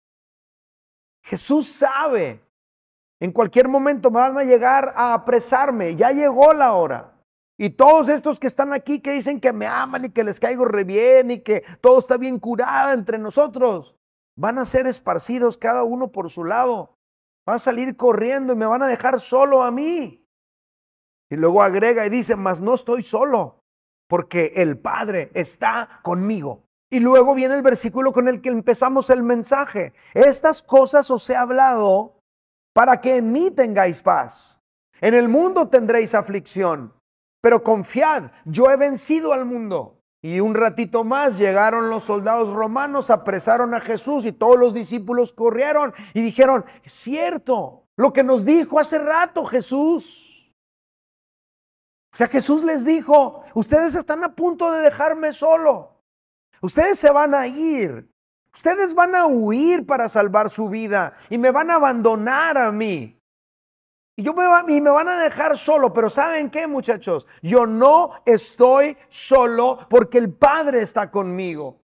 Jesús 1.24 1.68
sabe, 1.68 2.42
en 3.20 3.32
cualquier 3.32 3.68
momento 3.68 4.12
me 4.12 4.20
van 4.20 4.38
a 4.38 4.44
llegar 4.44 4.94
a 4.96 5.14
apresarme, 5.14 5.96
ya 5.96 6.12
llegó 6.12 6.54
la 6.54 6.74
hora. 6.74 7.14
Y 7.60 7.72
todos 7.72 8.08
estos 8.08 8.40
que 8.40 8.46
están 8.46 8.72
aquí 8.72 9.00
que 9.00 9.14
dicen 9.14 9.40
que 9.40 9.52
me 9.52 9.66
aman 9.66 10.06
y 10.06 10.10
que 10.10 10.24
les 10.24 10.40
caigo 10.40 10.66
re 10.66 10.84
bien 10.84 11.32
y 11.32 11.40
que 11.40 11.64
todo 11.82 11.98
está 11.98 12.18
bien 12.18 12.40
curado 12.40 12.94
entre 12.94 13.18
nosotros, 13.18 13.96
van 14.38 14.60
a 14.60 14.66
ser 14.66 14.86
esparcidos 14.86 15.58
cada 15.58 15.84
uno 15.84 16.12
por 16.12 16.30
su 16.30 16.44
lado. 16.44 16.96
Van 17.48 17.56
a 17.56 17.60
salir 17.60 17.98
corriendo 17.98 18.54
y 18.54 18.58
me 18.58 18.68
van 18.68 18.84
a 18.84 18.88
dejar 18.88 19.20
solo 19.20 19.64
a 19.64 19.72
mí. 19.72 20.24
Y 21.30 21.36
luego 21.36 21.64
agrega 21.64 22.06
y 22.06 22.10
dice, 22.10 22.36
mas 22.36 22.62
no 22.62 22.76
estoy 22.76 23.02
solo, 23.02 23.64
porque 24.08 24.54
el 24.58 24.78
Padre 24.78 25.32
está 25.34 26.00
conmigo. 26.04 26.67
Y 26.90 27.00
luego 27.00 27.36
viene 27.36 27.56
el 27.56 27.62
versículo 27.62 28.14
con 28.14 28.28
el 28.28 28.42
que 28.42 28.50
empezamos 28.50 29.10
el 29.10 29.24
mensaje. 29.24 29.94
Estas 30.14 30.62
cosas 30.62 31.12
os 31.12 31.30
he 31.30 31.36
hablado 31.36 32.22
para 32.74 33.02
que 33.02 33.18
en 33.18 33.32
mí 33.32 33.52
tengáis 33.52 34.02
paz. 34.02 34.62
En 35.02 35.14
el 35.14 35.28
mundo 35.30 35.68
tendréis 35.68 36.16
aflicción, 36.16 36.94
pero 37.42 37.64
confiad, 37.64 38.32
yo 38.46 38.72
he 38.72 38.78
vencido 38.78 39.34
al 39.34 39.46
mundo. 39.46 40.02
Y 40.22 40.40
un 40.40 40.56
ratito 40.56 41.04
más 41.04 41.38
llegaron 41.38 41.90
los 41.90 42.06
soldados 42.06 42.52
romanos, 42.52 43.12
apresaron 43.12 43.76
a 43.76 43.82
Jesús 43.82 44.26
y 44.26 44.32
todos 44.32 44.58
los 44.58 44.74
discípulos 44.74 45.32
corrieron 45.34 45.94
y 46.14 46.22
dijeron, 46.22 46.66
cierto, 46.86 47.88
lo 47.96 48.14
que 48.14 48.24
nos 48.24 48.44
dijo 48.44 48.80
hace 48.80 48.98
rato 48.98 49.46
Jesús. 49.46 50.54
O 52.14 52.18
sea, 52.18 52.28
Jesús 52.28 52.64
les 52.64 52.84
dijo, 52.84 53.44
ustedes 53.54 53.94
están 53.94 54.24
a 54.24 54.36
punto 54.36 54.72
de 54.72 54.82
dejarme 54.82 55.34
solo. 55.34 55.97
Ustedes 56.62 56.98
se 57.00 57.10
van 57.12 57.34
a 57.34 57.48
ir. 57.48 58.10
Ustedes 58.54 58.94
van 58.96 59.14
a 59.16 59.28
huir 59.28 59.86
para 59.86 60.10
salvar 60.10 60.50
su 60.50 60.70
vida 60.70 61.14
y 61.30 61.38
me 61.38 61.52
van 61.52 61.70
a 61.70 61.76
abandonar 61.76 62.58
a 62.58 62.72
mí. 62.72 63.22
Y, 64.16 64.24
yo 64.24 64.34
me 64.34 64.46
y 64.74 64.82
me 64.82 64.90
van 64.90 65.08
a 65.08 65.22
dejar 65.22 65.58
solo, 65.58 65.94
pero 65.94 66.10
¿saben 66.10 66.50
qué 66.50 66.66
muchachos? 66.66 67.28
Yo 67.44 67.68
no 67.68 68.10
estoy 68.26 68.98
solo 69.10 69.78
porque 69.90 70.18
el 70.18 70.34
Padre 70.34 70.82
está 70.82 71.12
conmigo. 71.12 71.84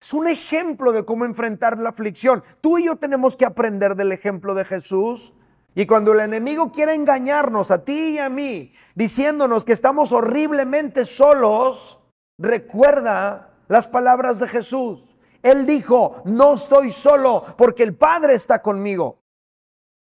Es 0.00 0.12
un 0.12 0.28
ejemplo 0.28 0.92
de 0.92 1.04
cómo 1.04 1.24
enfrentar 1.24 1.78
la 1.78 1.90
aflicción. 1.90 2.44
Tú 2.60 2.78
y 2.78 2.84
yo 2.84 2.96
tenemos 2.96 3.36
que 3.36 3.44
aprender 3.44 3.96
del 3.96 4.12
ejemplo 4.12 4.54
de 4.54 4.64
Jesús. 4.64 5.32
Y 5.74 5.86
cuando 5.86 6.12
el 6.12 6.20
enemigo 6.20 6.70
quiere 6.70 6.94
engañarnos 6.94 7.70
a 7.70 7.84
ti 7.84 8.10
y 8.10 8.18
a 8.18 8.28
mí, 8.28 8.72
diciéndonos 8.94 9.64
que 9.64 9.72
estamos 9.72 10.12
horriblemente 10.12 11.06
solos, 11.06 12.01
recuerda 12.38 13.54
las 13.68 13.86
palabras 13.86 14.38
de 14.38 14.48
Jesús. 14.48 15.14
Él 15.42 15.66
dijo, 15.66 16.22
no 16.24 16.54
estoy 16.54 16.90
solo 16.90 17.44
porque 17.56 17.82
el 17.82 17.96
Padre 17.96 18.34
está 18.34 18.62
conmigo. 18.62 19.22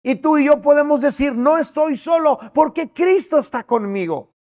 Y 0.03 0.16
tú 0.16 0.37
y 0.37 0.44
yo 0.44 0.61
podemos 0.61 1.00
decir, 1.00 1.35
no 1.35 1.57
estoy 1.57 1.96
solo 1.96 2.38
porque 2.53 2.92
Cristo 2.92 3.38
está 3.38 3.62
conmigo. 3.64 4.35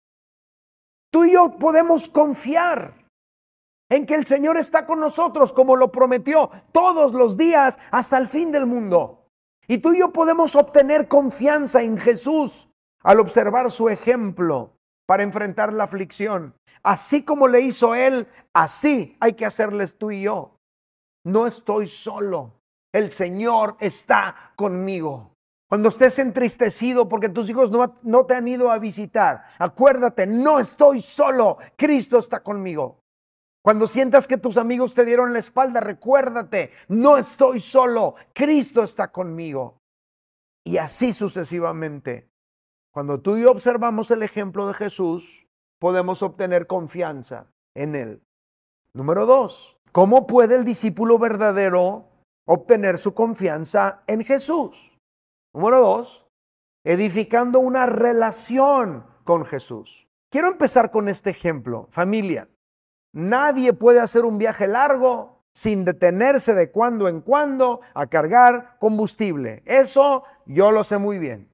Tú 1.10 1.24
y 1.24 1.32
yo 1.32 1.58
podemos 1.58 2.08
confiar 2.08 2.94
en 3.90 4.06
que 4.06 4.14
el 4.14 4.24
Señor 4.24 4.56
está 4.56 4.86
con 4.86 5.00
nosotros 5.00 5.52
como 5.52 5.76
lo 5.76 5.92
prometió 5.92 6.50
todos 6.72 7.12
los 7.12 7.36
días 7.36 7.78
hasta 7.90 8.16
el 8.16 8.28
fin 8.28 8.52
del 8.52 8.64
mundo. 8.64 9.26
Y 9.66 9.78
tú 9.78 9.92
y 9.92 9.98
yo 9.98 10.12
podemos 10.12 10.56
obtener 10.56 11.08
confianza 11.08 11.82
en 11.82 11.98
Jesús 11.98 12.70
al 13.02 13.20
observar 13.20 13.70
su 13.70 13.88
ejemplo 13.88 14.76
para 15.06 15.22
enfrentar 15.22 15.72
la 15.72 15.84
aflicción. 15.84 16.54
Así 16.82 17.24
como 17.24 17.48
le 17.48 17.60
hizo 17.60 17.94
él, 17.94 18.26
así 18.52 19.16
hay 19.20 19.34
que 19.34 19.46
hacerles 19.46 19.96
tú 19.98 20.10
y 20.10 20.22
yo. 20.22 20.56
No 21.24 21.46
estoy 21.46 21.86
solo. 21.86 22.54
El 22.92 23.10
Señor 23.10 23.76
está 23.80 24.52
conmigo. 24.56 25.32
Cuando 25.68 25.88
estés 25.90 26.18
entristecido 26.18 27.08
porque 27.08 27.28
tus 27.28 27.48
hijos 27.48 27.70
no, 27.70 27.96
no, 28.02 28.26
te 28.26 28.34
han 28.34 28.48
ido 28.48 28.72
a 28.72 28.78
visitar, 28.78 29.44
acuérdate, 29.56 30.26
no 30.26 30.58
estoy 30.58 31.00
solo, 31.00 31.58
Cristo 31.76 32.18
está 32.18 32.42
conmigo. 32.42 32.98
Cuando 33.62 33.86
sientas 33.86 34.26
que 34.26 34.36
tus 34.36 34.56
amigos 34.56 34.94
te 34.94 35.04
dieron 35.04 35.32
la 35.32 35.38
espalda, 35.38 35.78
recuérdate, 35.78 36.72
no 36.88 37.18
estoy 37.18 37.60
solo, 37.60 38.16
Cristo 38.32 38.82
está 38.82 39.12
conmigo. 39.12 39.78
Y 40.64 40.78
así 40.78 41.12
sucesivamente. 41.12 42.28
Cuando 42.92 43.20
tú 43.20 43.36
y 43.36 43.42
yo 43.42 43.52
observamos 43.52 44.10
el 44.10 44.24
ejemplo 44.24 44.66
de 44.66 44.74
Jesús, 44.74 45.46
podemos 45.80 46.22
obtener 46.22 46.68
confianza 46.68 47.46
en 47.74 47.96
Él. 47.96 48.22
Número 48.92 49.26
dos, 49.26 49.78
¿cómo 49.90 50.26
puede 50.26 50.54
el 50.54 50.64
discípulo 50.64 51.18
verdadero 51.18 52.08
obtener 52.46 52.98
su 52.98 53.14
confianza 53.14 54.02
en 54.06 54.22
Jesús? 54.22 54.92
Número 55.52 55.80
dos, 55.80 56.28
edificando 56.84 57.58
una 57.58 57.86
relación 57.86 59.04
con 59.24 59.44
Jesús. 59.44 60.06
Quiero 60.30 60.48
empezar 60.48 60.90
con 60.90 61.08
este 61.08 61.30
ejemplo, 61.30 61.88
familia. 61.90 62.48
Nadie 63.12 63.72
puede 63.72 64.00
hacer 64.00 64.24
un 64.24 64.38
viaje 64.38 64.68
largo 64.68 65.40
sin 65.52 65.84
detenerse 65.84 66.54
de 66.54 66.70
cuando 66.70 67.08
en 67.08 67.20
cuando 67.20 67.80
a 67.94 68.06
cargar 68.06 68.76
combustible. 68.78 69.62
Eso 69.66 70.22
yo 70.46 70.70
lo 70.70 70.84
sé 70.84 70.98
muy 70.98 71.18
bien. 71.18 71.49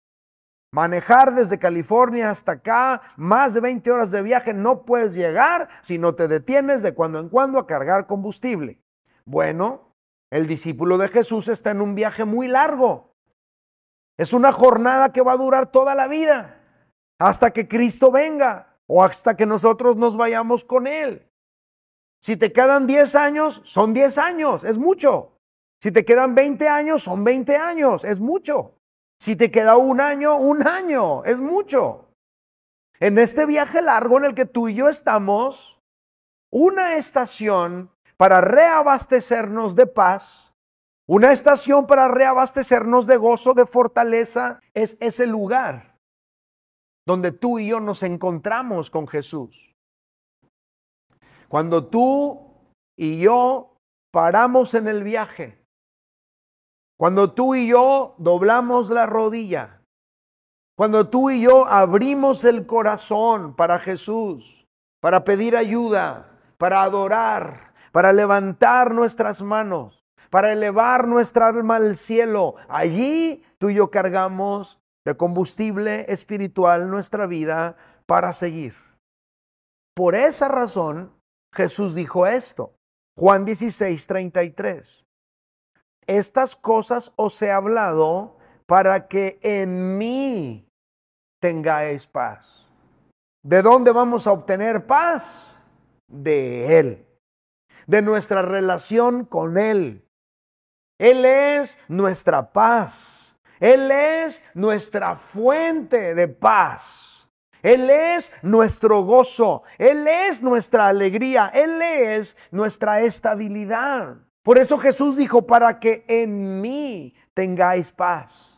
Manejar 0.76 1.34
desde 1.34 1.58
California 1.58 2.30
hasta 2.30 2.52
acá, 2.52 3.00
más 3.16 3.54
de 3.54 3.60
20 3.60 3.90
horas 3.90 4.10
de 4.10 4.20
viaje, 4.20 4.52
no 4.52 4.84
puedes 4.84 5.14
llegar 5.14 5.70
si 5.80 5.96
no 5.96 6.14
te 6.14 6.28
detienes 6.28 6.82
de 6.82 6.92
cuando 6.92 7.18
en 7.18 7.30
cuando 7.30 7.58
a 7.58 7.66
cargar 7.66 8.06
combustible. 8.06 8.78
Bueno, 9.24 9.94
el 10.30 10.46
discípulo 10.46 10.98
de 10.98 11.08
Jesús 11.08 11.48
está 11.48 11.70
en 11.70 11.80
un 11.80 11.94
viaje 11.94 12.26
muy 12.26 12.46
largo. 12.46 13.14
Es 14.18 14.34
una 14.34 14.52
jornada 14.52 15.14
que 15.14 15.22
va 15.22 15.32
a 15.32 15.38
durar 15.38 15.72
toda 15.72 15.94
la 15.94 16.08
vida, 16.08 16.60
hasta 17.18 17.52
que 17.52 17.68
Cristo 17.68 18.12
venga 18.12 18.76
o 18.86 19.02
hasta 19.02 19.34
que 19.34 19.46
nosotros 19.46 19.96
nos 19.96 20.18
vayamos 20.18 20.62
con 20.62 20.86
Él. 20.86 21.26
Si 22.20 22.36
te 22.36 22.52
quedan 22.52 22.86
10 22.86 23.14
años, 23.14 23.62
son 23.64 23.94
10 23.94 24.18
años, 24.18 24.62
es 24.62 24.76
mucho. 24.76 25.38
Si 25.80 25.90
te 25.90 26.04
quedan 26.04 26.34
20 26.34 26.68
años, 26.68 27.02
son 27.02 27.24
20 27.24 27.56
años, 27.56 28.04
es 28.04 28.20
mucho. 28.20 28.75
Si 29.20 29.36
te 29.36 29.50
queda 29.50 29.76
un 29.76 30.00
año, 30.00 30.36
un 30.36 30.66
año, 30.66 31.24
es 31.24 31.40
mucho. 31.40 32.10
En 33.00 33.18
este 33.18 33.46
viaje 33.46 33.82
largo 33.82 34.18
en 34.18 34.24
el 34.24 34.34
que 34.34 34.46
tú 34.46 34.68
y 34.68 34.74
yo 34.74 34.88
estamos, 34.88 35.78
una 36.50 36.96
estación 36.96 37.90
para 38.16 38.40
reabastecernos 38.40 39.74
de 39.76 39.86
paz, 39.86 40.54
una 41.06 41.32
estación 41.32 41.86
para 41.86 42.08
reabastecernos 42.08 43.06
de 43.06 43.16
gozo, 43.16 43.54
de 43.54 43.66
fortaleza, 43.66 44.60
es 44.74 44.96
ese 45.00 45.26
lugar 45.26 45.96
donde 47.06 47.30
tú 47.30 47.58
y 47.58 47.68
yo 47.68 47.80
nos 47.80 48.02
encontramos 48.02 48.90
con 48.90 49.06
Jesús. 49.06 49.74
Cuando 51.48 51.86
tú 51.86 52.40
y 52.96 53.20
yo 53.20 53.76
paramos 54.10 54.74
en 54.74 54.88
el 54.88 55.04
viaje, 55.04 55.64
cuando 56.98 57.32
tú 57.32 57.54
y 57.54 57.68
yo 57.68 58.14
doblamos 58.18 58.90
la 58.90 59.06
rodilla, 59.06 59.82
cuando 60.76 61.08
tú 61.08 61.30
y 61.30 61.40
yo 61.40 61.66
abrimos 61.66 62.44
el 62.44 62.66
corazón 62.66 63.54
para 63.54 63.78
Jesús, 63.78 64.66
para 65.00 65.24
pedir 65.24 65.56
ayuda, 65.56 66.30
para 66.58 66.82
adorar, 66.82 67.72
para 67.92 68.12
levantar 68.12 68.92
nuestras 68.92 69.40
manos, 69.42 70.04
para 70.30 70.52
elevar 70.52 71.06
nuestra 71.08 71.48
alma 71.48 71.76
al 71.76 71.96
cielo, 71.96 72.56
allí 72.68 73.42
tú 73.58 73.70
y 73.70 73.74
yo 73.74 73.90
cargamos 73.90 74.78
de 75.04 75.16
combustible 75.16 76.04
espiritual 76.08 76.90
nuestra 76.90 77.26
vida 77.26 77.76
para 78.06 78.32
seguir. 78.32 78.74
Por 79.94 80.14
esa 80.14 80.48
razón, 80.48 81.12
Jesús 81.54 81.94
dijo 81.94 82.26
esto. 82.26 82.74
Juan 83.16 83.46
16, 83.46 84.06
33. 84.06 85.05
Estas 86.06 86.54
cosas 86.54 87.12
os 87.16 87.40
he 87.42 87.50
hablado 87.50 88.36
para 88.66 89.08
que 89.08 89.38
en 89.42 89.98
mí 89.98 90.68
tengáis 91.40 92.06
paz. 92.06 92.66
¿De 93.42 93.62
dónde 93.62 93.92
vamos 93.92 94.26
a 94.26 94.32
obtener 94.32 94.86
paz? 94.86 95.44
De 96.08 96.78
Él, 96.78 97.06
de 97.86 98.02
nuestra 98.02 98.42
relación 98.42 99.24
con 99.24 99.58
Él. 99.58 100.04
Él 100.98 101.24
es 101.24 101.78
nuestra 101.88 102.52
paz. 102.52 103.36
Él 103.60 103.90
es 103.90 104.42
nuestra 104.54 105.16
fuente 105.16 106.14
de 106.14 106.28
paz. 106.28 107.06
Él 107.62 107.90
es 107.90 108.32
nuestro 108.42 109.02
gozo, 109.02 109.64
Él 109.78 110.06
es 110.06 110.40
nuestra 110.40 110.86
alegría, 110.86 111.50
Él 111.52 111.82
es 111.82 112.36
nuestra 112.52 113.00
estabilidad. 113.00 114.18
Por 114.46 114.58
eso 114.58 114.78
Jesús 114.78 115.16
dijo, 115.16 115.44
para 115.44 115.80
que 115.80 116.04
en 116.06 116.60
mí 116.60 117.12
tengáis 117.34 117.90
paz. 117.90 118.56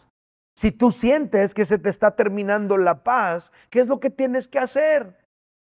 Si 0.55 0.70
tú 0.70 0.90
sientes 0.90 1.55
que 1.55 1.64
se 1.64 1.79
te 1.79 1.88
está 1.88 2.14
terminando 2.14 2.77
la 2.77 3.03
paz, 3.03 3.51
¿qué 3.70 3.81
es 3.81 3.87
lo 3.87 3.98
que 3.98 4.11
tienes 4.11 4.48
que 4.48 4.59
hacer? 4.59 5.16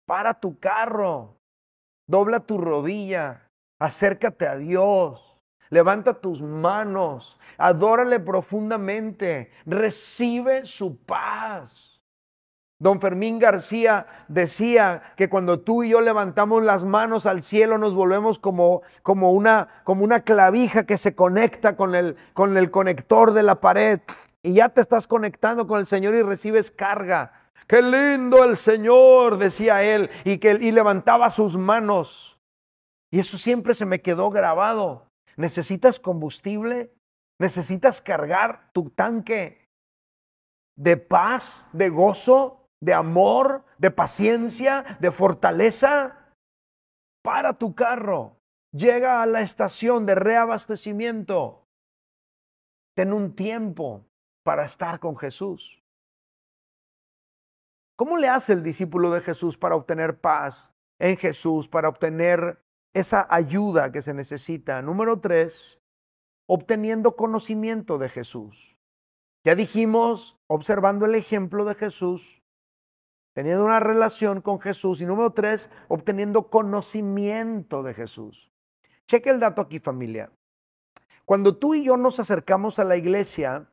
Para 0.05 0.33
tu 0.33 0.59
carro, 0.59 1.37
dobla 2.09 2.41
tu 2.41 2.57
rodilla, 2.57 3.47
acércate 3.79 4.47
a 4.47 4.57
Dios, 4.57 5.39
levanta 5.69 6.19
tus 6.19 6.41
manos, 6.41 7.39
adórale 7.57 8.19
profundamente, 8.19 9.49
recibe 9.65 10.65
su 10.65 10.97
paz. 10.97 11.90
Don 12.81 12.99
Fermín 12.99 13.37
García 13.37 14.07
decía 14.27 15.03
que 15.15 15.29
cuando 15.29 15.59
tú 15.59 15.83
y 15.83 15.89
yo 15.89 16.01
levantamos 16.01 16.63
las 16.63 16.83
manos 16.83 17.27
al 17.27 17.43
cielo 17.43 17.77
nos 17.77 17.93
volvemos 17.93 18.39
como, 18.39 18.81
como, 19.03 19.33
una, 19.33 19.67
como 19.83 20.03
una 20.03 20.21
clavija 20.21 20.87
que 20.87 20.97
se 20.97 21.13
conecta 21.13 21.75
con 21.75 21.93
el, 21.93 22.17
con 22.33 22.57
el 22.57 22.71
conector 22.71 23.33
de 23.33 23.43
la 23.43 23.61
pared 23.61 23.99
y 24.41 24.53
ya 24.53 24.69
te 24.69 24.81
estás 24.81 25.05
conectando 25.05 25.67
con 25.67 25.79
el 25.79 25.85
Señor 25.85 26.15
y 26.15 26.23
recibes 26.23 26.71
carga. 26.71 27.51
Qué 27.67 27.83
lindo 27.83 28.43
el 28.43 28.57
Señor, 28.57 29.37
decía 29.37 29.83
él, 29.83 30.09
y, 30.23 30.39
que, 30.39 30.53
y 30.59 30.71
levantaba 30.71 31.29
sus 31.29 31.57
manos. 31.57 32.39
Y 33.11 33.19
eso 33.19 33.37
siempre 33.37 33.75
se 33.75 33.85
me 33.85 34.01
quedó 34.01 34.31
grabado. 34.31 35.05
¿Necesitas 35.35 35.99
combustible? 35.99 36.91
¿Necesitas 37.39 38.01
cargar 38.01 38.71
tu 38.73 38.89
tanque 38.89 39.67
de 40.75 40.97
paz, 40.97 41.67
de 41.73 41.89
gozo? 41.89 42.60
De 42.81 42.93
amor, 42.93 43.63
de 43.77 43.91
paciencia, 43.91 44.97
de 44.99 45.11
fortaleza. 45.11 46.17
Para 47.23 47.53
tu 47.53 47.75
carro, 47.75 48.37
llega 48.71 49.21
a 49.21 49.27
la 49.27 49.41
estación 49.41 50.05
de 50.05 50.15
reabastecimiento. 50.15 51.67
Ten 52.95 53.13
un 53.13 53.35
tiempo 53.35 54.05
para 54.43 54.65
estar 54.65 54.99
con 54.99 55.15
Jesús. 55.15 55.81
¿Cómo 57.95 58.17
le 58.17 58.27
hace 58.27 58.53
el 58.53 58.63
discípulo 58.63 59.11
de 59.11 59.21
Jesús 59.21 59.57
para 59.57 59.75
obtener 59.75 60.19
paz 60.19 60.73
en 60.99 61.17
Jesús, 61.17 61.67
para 61.67 61.87
obtener 61.87 62.59
esa 62.93 63.27
ayuda 63.29 63.91
que 63.91 64.01
se 64.01 64.15
necesita? 64.15 64.81
Número 64.81 65.19
tres, 65.19 65.79
obteniendo 66.49 67.15
conocimiento 67.15 67.99
de 67.99 68.09
Jesús. 68.09 68.79
Ya 69.45 69.53
dijimos, 69.53 70.39
observando 70.47 71.05
el 71.05 71.15
ejemplo 71.15 71.63
de 71.65 71.75
Jesús, 71.75 72.40
teniendo 73.33 73.65
una 73.65 73.79
relación 73.79 74.41
con 74.41 74.59
Jesús. 74.59 75.01
Y 75.01 75.05
número 75.05 75.31
tres, 75.31 75.69
obteniendo 75.87 76.49
conocimiento 76.49 77.83
de 77.83 77.93
Jesús. 77.93 78.51
Cheque 79.07 79.29
el 79.29 79.39
dato 79.39 79.61
aquí 79.61 79.79
familia. 79.79 80.31
Cuando 81.25 81.57
tú 81.57 81.75
y 81.75 81.83
yo 81.83 81.97
nos 81.97 82.19
acercamos 82.19 82.79
a 82.79 82.83
la 82.83 82.97
iglesia, 82.97 83.69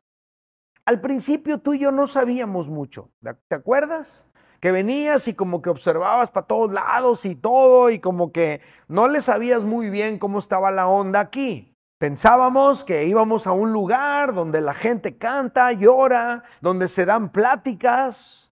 al 0.85 1.01
principio 1.01 1.59
tú 1.59 1.73
y 1.73 1.79
yo 1.79 1.91
no 1.91 2.07
sabíamos 2.07 2.69
mucho. 2.69 3.11
¿Te 3.47 3.55
acuerdas? 3.55 4.25
Que 4.59 4.71
venías 4.71 5.27
y 5.27 5.33
como 5.33 5.61
que 5.61 5.69
observabas 5.69 6.31
para 6.31 6.47
todos 6.47 6.71
lados 6.71 7.25
y 7.25 7.35
todo 7.35 7.89
y 7.89 7.99
como 7.99 8.31
que 8.31 8.61
no 8.87 9.07
le 9.07 9.21
sabías 9.21 9.63
muy 9.63 9.89
bien 9.89 10.19
cómo 10.19 10.39
estaba 10.39 10.71
la 10.71 10.87
onda 10.87 11.19
aquí. 11.19 11.75
Pensábamos 11.99 12.85
que 12.85 13.05
íbamos 13.05 13.45
a 13.45 13.51
un 13.51 13.73
lugar 13.73 14.33
donde 14.33 14.61
la 14.61 14.73
gente 14.73 15.17
canta, 15.17 15.73
llora, 15.73 16.43
donde 16.61 16.87
se 16.87 17.05
dan 17.05 17.29
pláticas, 17.29 18.48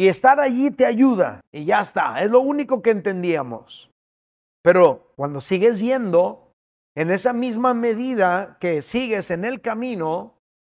y 0.00 0.08
estar 0.08 0.40
allí 0.40 0.70
te 0.70 0.86
ayuda. 0.86 1.42
Y 1.52 1.66
ya 1.66 1.82
está. 1.82 2.22
Es 2.22 2.30
lo 2.30 2.40
único 2.40 2.80
que 2.80 2.88
entendíamos. 2.88 3.90
Pero 4.62 5.12
cuando 5.14 5.42
sigues 5.42 5.78
yendo, 5.78 6.54
en 6.96 7.10
esa 7.10 7.34
misma 7.34 7.74
medida 7.74 8.56
que 8.60 8.80
sigues 8.80 9.30
en 9.30 9.44
el 9.44 9.60
camino, 9.60 10.38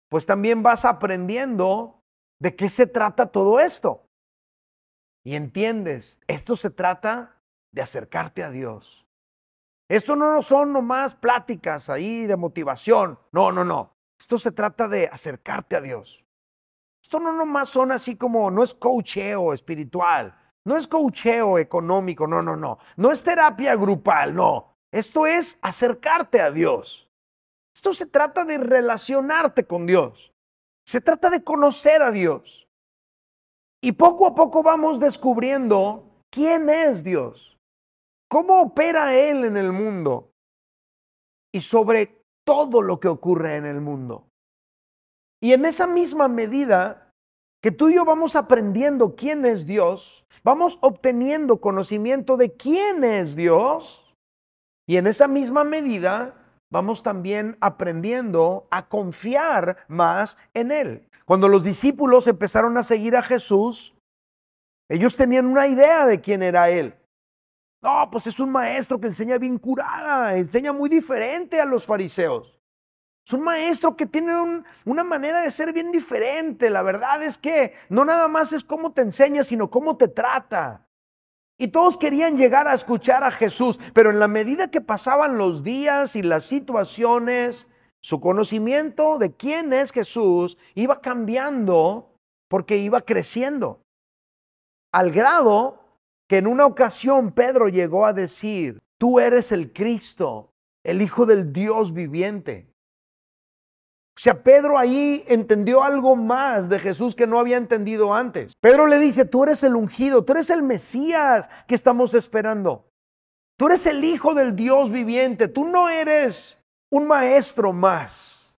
pues 0.08 0.24
también 0.24 0.62
vas 0.62 0.86
aprendiendo 0.86 2.00
de 2.40 2.56
qué 2.56 2.70
se 2.70 2.86
trata 2.86 3.26
todo 3.26 3.60
esto. 3.60 4.06
Y 5.22 5.36
entiendes, 5.36 6.18
esto 6.26 6.56
se 6.56 6.70
trata 6.70 7.42
de 7.74 7.82
acercarte 7.82 8.42
a 8.42 8.50
Dios. 8.50 9.04
Esto 9.90 10.16
no 10.16 10.40
son 10.40 10.72
nomás 10.72 11.14
pláticas 11.14 11.90
ahí 11.90 12.24
de 12.24 12.36
motivación. 12.36 13.18
No, 13.32 13.52
no, 13.52 13.66
no. 13.66 13.92
Esto 14.18 14.38
se 14.38 14.50
trata 14.50 14.88
de 14.88 15.08
acercarte 15.08 15.76
a 15.76 15.82
Dios. 15.82 16.24
Esto 17.10 17.18
no 17.18 17.32
nomás 17.32 17.68
son 17.68 17.90
así 17.90 18.14
como, 18.14 18.52
no 18.52 18.62
es 18.62 18.72
coacheo 18.72 19.52
espiritual, 19.52 20.32
no 20.64 20.76
es 20.76 20.86
coacheo 20.86 21.58
económico, 21.58 22.28
no, 22.28 22.40
no, 22.40 22.54
no. 22.54 22.78
No 22.96 23.10
es 23.10 23.24
terapia 23.24 23.74
grupal, 23.74 24.32
no. 24.32 24.76
Esto 24.92 25.26
es 25.26 25.58
acercarte 25.60 26.40
a 26.40 26.52
Dios. 26.52 27.10
Esto 27.74 27.94
se 27.94 28.06
trata 28.06 28.44
de 28.44 28.58
relacionarte 28.58 29.66
con 29.66 29.86
Dios. 29.86 30.32
Se 30.86 31.00
trata 31.00 31.30
de 31.30 31.42
conocer 31.42 32.00
a 32.00 32.12
Dios. 32.12 32.68
Y 33.82 33.90
poco 33.90 34.28
a 34.28 34.36
poco 34.36 34.62
vamos 34.62 35.00
descubriendo 35.00 36.22
quién 36.30 36.70
es 36.70 37.02
Dios, 37.02 37.58
cómo 38.28 38.60
opera 38.60 39.16
Él 39.16 39.44
en 39.46 39.56
el 39.56 39.72
mundo 39.72 40.30
y 41.50 41.60
sobre 41.60 42.24
todo 42.44 42.80
lo 42.80 43.00
que 43.00 43.08
ocurre 43.08 43.56
en 43.56 43.66
el 43.66 43.80
mundo. 43.80 44.28
Y 45.42 45.54
en 45.54 45.64
esa 45.64 45.86
misma 45.86 46.28
medida 46.28 46.99
que 47.62 47.70
tú 47.70 47.88
y 47.90 47.94
yo 47.94 48.04
vamos 48.04 48.36
aprendiendo 48.36 49.14
quién 49.14 49.44
es 49.44 49.66
Dios, 49.66 50.24
vamos 50.42 50.78
obteniendo 50.80 51.60
conocimiento 51.60 52.36
de 52.36 52.52
quién 52.52 53.04
es 53.04 53.36
Dios, 53.36 54.14
y 54.86 54.96
en 54.96 55.06
esa 55.06 55.28
misma 55.28 55.64
medida 55.64 56.34
vamos 56.70 57.02
también 57.02 57.56
aprendiendo 57.60 58.66
a 58.70 58.88
confiar 58.88 59.78
más 59.88 60.36
en 60.54 60.72
Él. 60.72 61.08
Cuando 61.24 61.48
los 61.48 61.62
discípulos 61.62 62.26
empezaron 62.26 62.76
a 62.76 62.82
seguir 62.82 63.16
a 63.16 63.22
Jesús, 63.22 63.94
ellos 64.88 65.16
tenían 65.16 65.46
una 65.46 65.68
idea 65.68 66.06
de 66.06 66.20
quién 66.20 66.42
era 66.42 66.70
Él. 66.70 66.96
No, 67.82 68.08
pues 68.10 68.26
es 68.26 68.40
un 68.40 68.50
maestro 68.50 69.00
que 69.00 69.06
enseña 69.06 69.38
bien 69.38 69.58
curada, 69.58 70.36
enseña 70.36 70.72
muy 70.72 70.90
diferente 70.90 71.60
a 71.60 71.64
los 71.64 71.86
fariseos. 71.86 72.59
Es 73.30 73.34
un 73.34 73.44
maestro 73.44 73.96
que 73.96 74.06
tiene 74.06 74.64
una 74.84 75.04
manera 75.04 75.40
de 75.40 75.52
ser 75.52 75.72
bien 75.72 75.92
diferente. 75.92 76.68
La 76.68 76.82
verdad 76.82 77.22
es 77.22 77.38
que 77.38 77.74
no 77.88 78.04
nada 78.04 78.26
más 78.26 78.52
es 78.52 78.64
cómo 78.64 78.92
te 78.92 79.02
enseña, 79.02 79.44
sino 79.44 79.70
cómo 79.70 79.96
te 79.96 80.08
trata. 80.08 80.88
Y 81.56 81.68
todos 81.68 81.96
querían 81.96 82.36
llegar 82.36 82.66
a 82.66 82.74
escuchar 82.74 83.22
a 83.22 83.30
Jesús, 83.30 83.78
pero 83.94 84.10
en 84.10 84.18
la 84.18 84.26
medida 84.26 84.72
que 84.72 84.80
pasaban 84.80 85.38
los 85.38 85.62
días 85.62 86.16
y 86.16 86.22
las 86.22 86.42
situaciones, 86.42 87.68
su 88.02 88.20
conocimiento 88.20 89.16
de 89.18 89.32
quién 89.32 89.72
es 89.72 89.92
Jesús 89.92 90.58
iba 90.74 91.00
cambiando 91.00 92.16
porque 92.48 92.78
iba 92.78 93.02
creciendo. 93.02 93.80
Al 94.92 95.12
grado 95.12 95.84
que 96.28 96.38
en 96.38 96.48
una 96.48 96.66
ocasión 96.66 97.30
Pedro 97.30 97.68
llegó 97.68 98.06
a 98.06 98.12
decir, 98.12 98.80
tú 98.98 99.20
eres 99.20 99.52
el 99.52 99.72
Cristo, 99.72 100.50
el 100.82 101.00
Hijo 101.00 101.26
del 101.26 101.52
Dios 101.52 101.94
viviente. 101.94 102.69
O 104.20 104.22
sea, 104.22 104.42
Pedro 104.42 104.76
ahí 104.76 105.24
entendió 105.28 105.82
algo 105.82 106.14
más 106.14 106.68
de 106.68 106.78
Jesús 106.78 107.14
que 107.14 107.26
no 107.26 107.40
había 107.40 107.56
entendido 107.56 108.12
antes. 108.12 108.52
Pedro 108.60 108.86
le 108.86 108.98
dice, 108.98 109.24
tú 109.24 109.44
eres 109.44 109.64
el 109.64 109.74
ungido, 109.74 110.26
tú 110.26 110.32
eres 110.32 110.50
el 110.50 110.62
Mesías 110.62 111.48
que 111.66 111.74
estamos 111.74 112.12
esperando. 112.12 112.84
Tú 113.56 113.68
eres 113.68 113.86
el 113.86 114.04
Hijo 114.04 114.34
del 114.34 114.54
Dios 114.54 114.90
viviente, 114.90 115.48
tú 115.48 115.64
no 115.64 115.88
eres 115.88 116.58
un 116.92 117.06
maestro 117.06 117.72
más. 117.72 118.54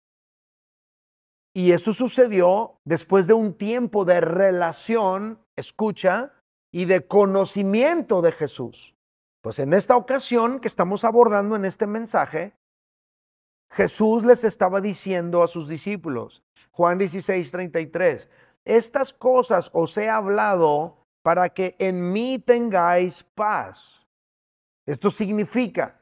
Y 1.53 1.73
eso 1.73 1.93
sucedió 1.93 2.79
después 2.83 3.27
de 3.27 3.33
un 3.33 3.53
tiempo 3.53 4.03
de 4.03 4.19
relación, 4.19 5.45
escucha, 5.55 6.33
y 6.73 6.85
de 6.85 7.05
conocimiento 7.05 8.23
de 8.23 8.31
Jesús. 8.31 8.95
Pues 9.43 9.59
en 9.59 9.75
esta 9.75 9.95
ocasión 9.95 10.59
que 10.59 10.67
estamos 10.67 11.03
abordando 11.03 11.55
en 11.55 11.65
este 11.65 11.85
mensaje, 11.85 12.55
Jesús 13.71 14.25
les 14.25 14.43
estaba 14.43 14.81
diciendo 14.81 15.43
a 15.43 15.47
sus 15.47 15.67
discípulos, 15.67 16.43
Juan 16.71 16.97
16, 16.97 17.51
33, 17.51 18.29
estas 18.65 19.13
cosas 19.13 19.69
os 19.73 19.97
he 19.97 20.09
hablado 20.09 21.07
para 21.23 21.49
que 21.49 21.75
en 21.79 22.11
mí 22.11 22.37
tengáis 22.39 23.23
paz. 23.23 24.05
Esto 24.85 25.09
significa, 25.09 26.01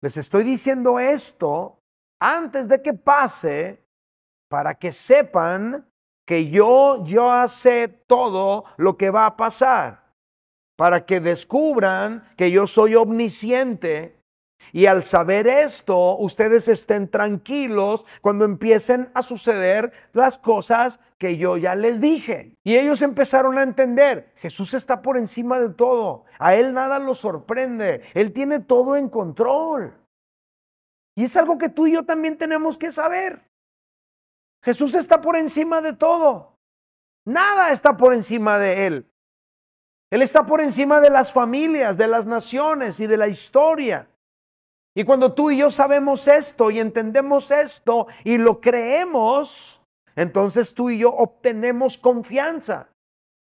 les 0.00 0.16
estoy 0.16 0.42
diciendo 0.42 0.98
esto 0.98 1.80
antes 2.20 2.68
de 2.68 2.82
que 2.82 2.94
pase 2.94 3.84
para 4.48 4.74
que 4.74 4.92
sepan 4.92 5.86
que 6.26 6.50
yo 6.50 7.02
ya 7.04 7.46
sé 7.48 7.88
todo 7.88 8.64
lo 8.76 8.96
que 8.96 9.10
va 9.10 9.26
a 9.26 9.36
pasar, 9.36 10.14
para 10.76 11.06
que 11.06 11.20
descubran 11.20 12.28
que 12.36 12.50
yo 12.50 12.66
soy 12.66 12.94
omnisciente 12.94 14.17
y 14.72 14.86
al 14.86 15.04
saber 15.04 15.46
esto, 15.46 16.16
ustedes 16.18 16.68
estén 16.68 17.08
tranquilos 17.08 18.04
cuando 18.20 18.44
empiecen 18.44 19.10
a 19.14 19.22
suceder 19.22 19.92
las 20.12 20.38
cosas 20.38 21.00
que 21.16 21.36
yo 21.36 21.56
ya 21.56 21.74
les 21.74 22.00
dije. 22.00 22.56
Y 22.64 22.76
ellos 22.76 23.02
empezaron 23.02 23.58
a 23.58 23.62
entender, 23.62 24.32
Jesús 24.36 24.74
está 24.74 25.00
por 25.02 25.16
encima 25.16 25.58
de 25.58 25.70
todo, 25.70 26.24
a 26.38 26.54
Él 26.54 26.74
nada 26.74 26.98
lo 26.98 27.14
sorprende, 27.14 28.02
Él 28.14 28.32
tiene 28.32 28.60
todo 28.60 28.96
en 28.96 29.08
control. 29.08 29.94
Y 31.16 31.24
es 31.24 31.36
algo 31.36 31.58
que 31.58 31.68
tú 31.68 31.86
y 31.86 31.94
yo 31.94 32.04
también 32.04 32.36
tenemos 32.36 32.78
que 32.78 32.92
saber. 32.92 33.48
Jesús 34.62 34.94
está 34.94 35.20
por 35.20 35.36
encima 35.36 35.80
de 35.80 35.92
todo. 35.92 36.56
Nada 37.24 37.72
está 37.72 37.96
por 37.96 38.14
encima 38.14 38.58
de 38.58 38.86
Él. 38.86 39.12
Él 40.10 40.22
está 40.22 40.46
por 40.46 40.60
encima 40.60 41.00
de 41.00 41.10
las 41.10 41.32
familias, 41.32 41.98
de 41.98 42.08
las 42.08 42.26
naciones 42.26 43.00
y 43.00 43.06
de 43.06 43.16
la 43.16 43.28
historia. 43.28 44.08
Y 44.98 45.04
cuando 45.04 45.32
tú 45.32 45.52
y 45.52 45.58
yo 45.58 45.70
sabemos 45.70 46.26
esto 46.26 46.72
y 46.72 46.80
entendemos 46.80 47.52
esto 47.52 48.08
y 48.24 48.36
lo 48.36 48.60
creemos, 48.60 49.80
entonces 50.16 50.74
tú 50.74 50.90
y 50.90 50.98
yo 50.98 51.10
obtenemos 51.10 51.96
confianza. 51.96 52.88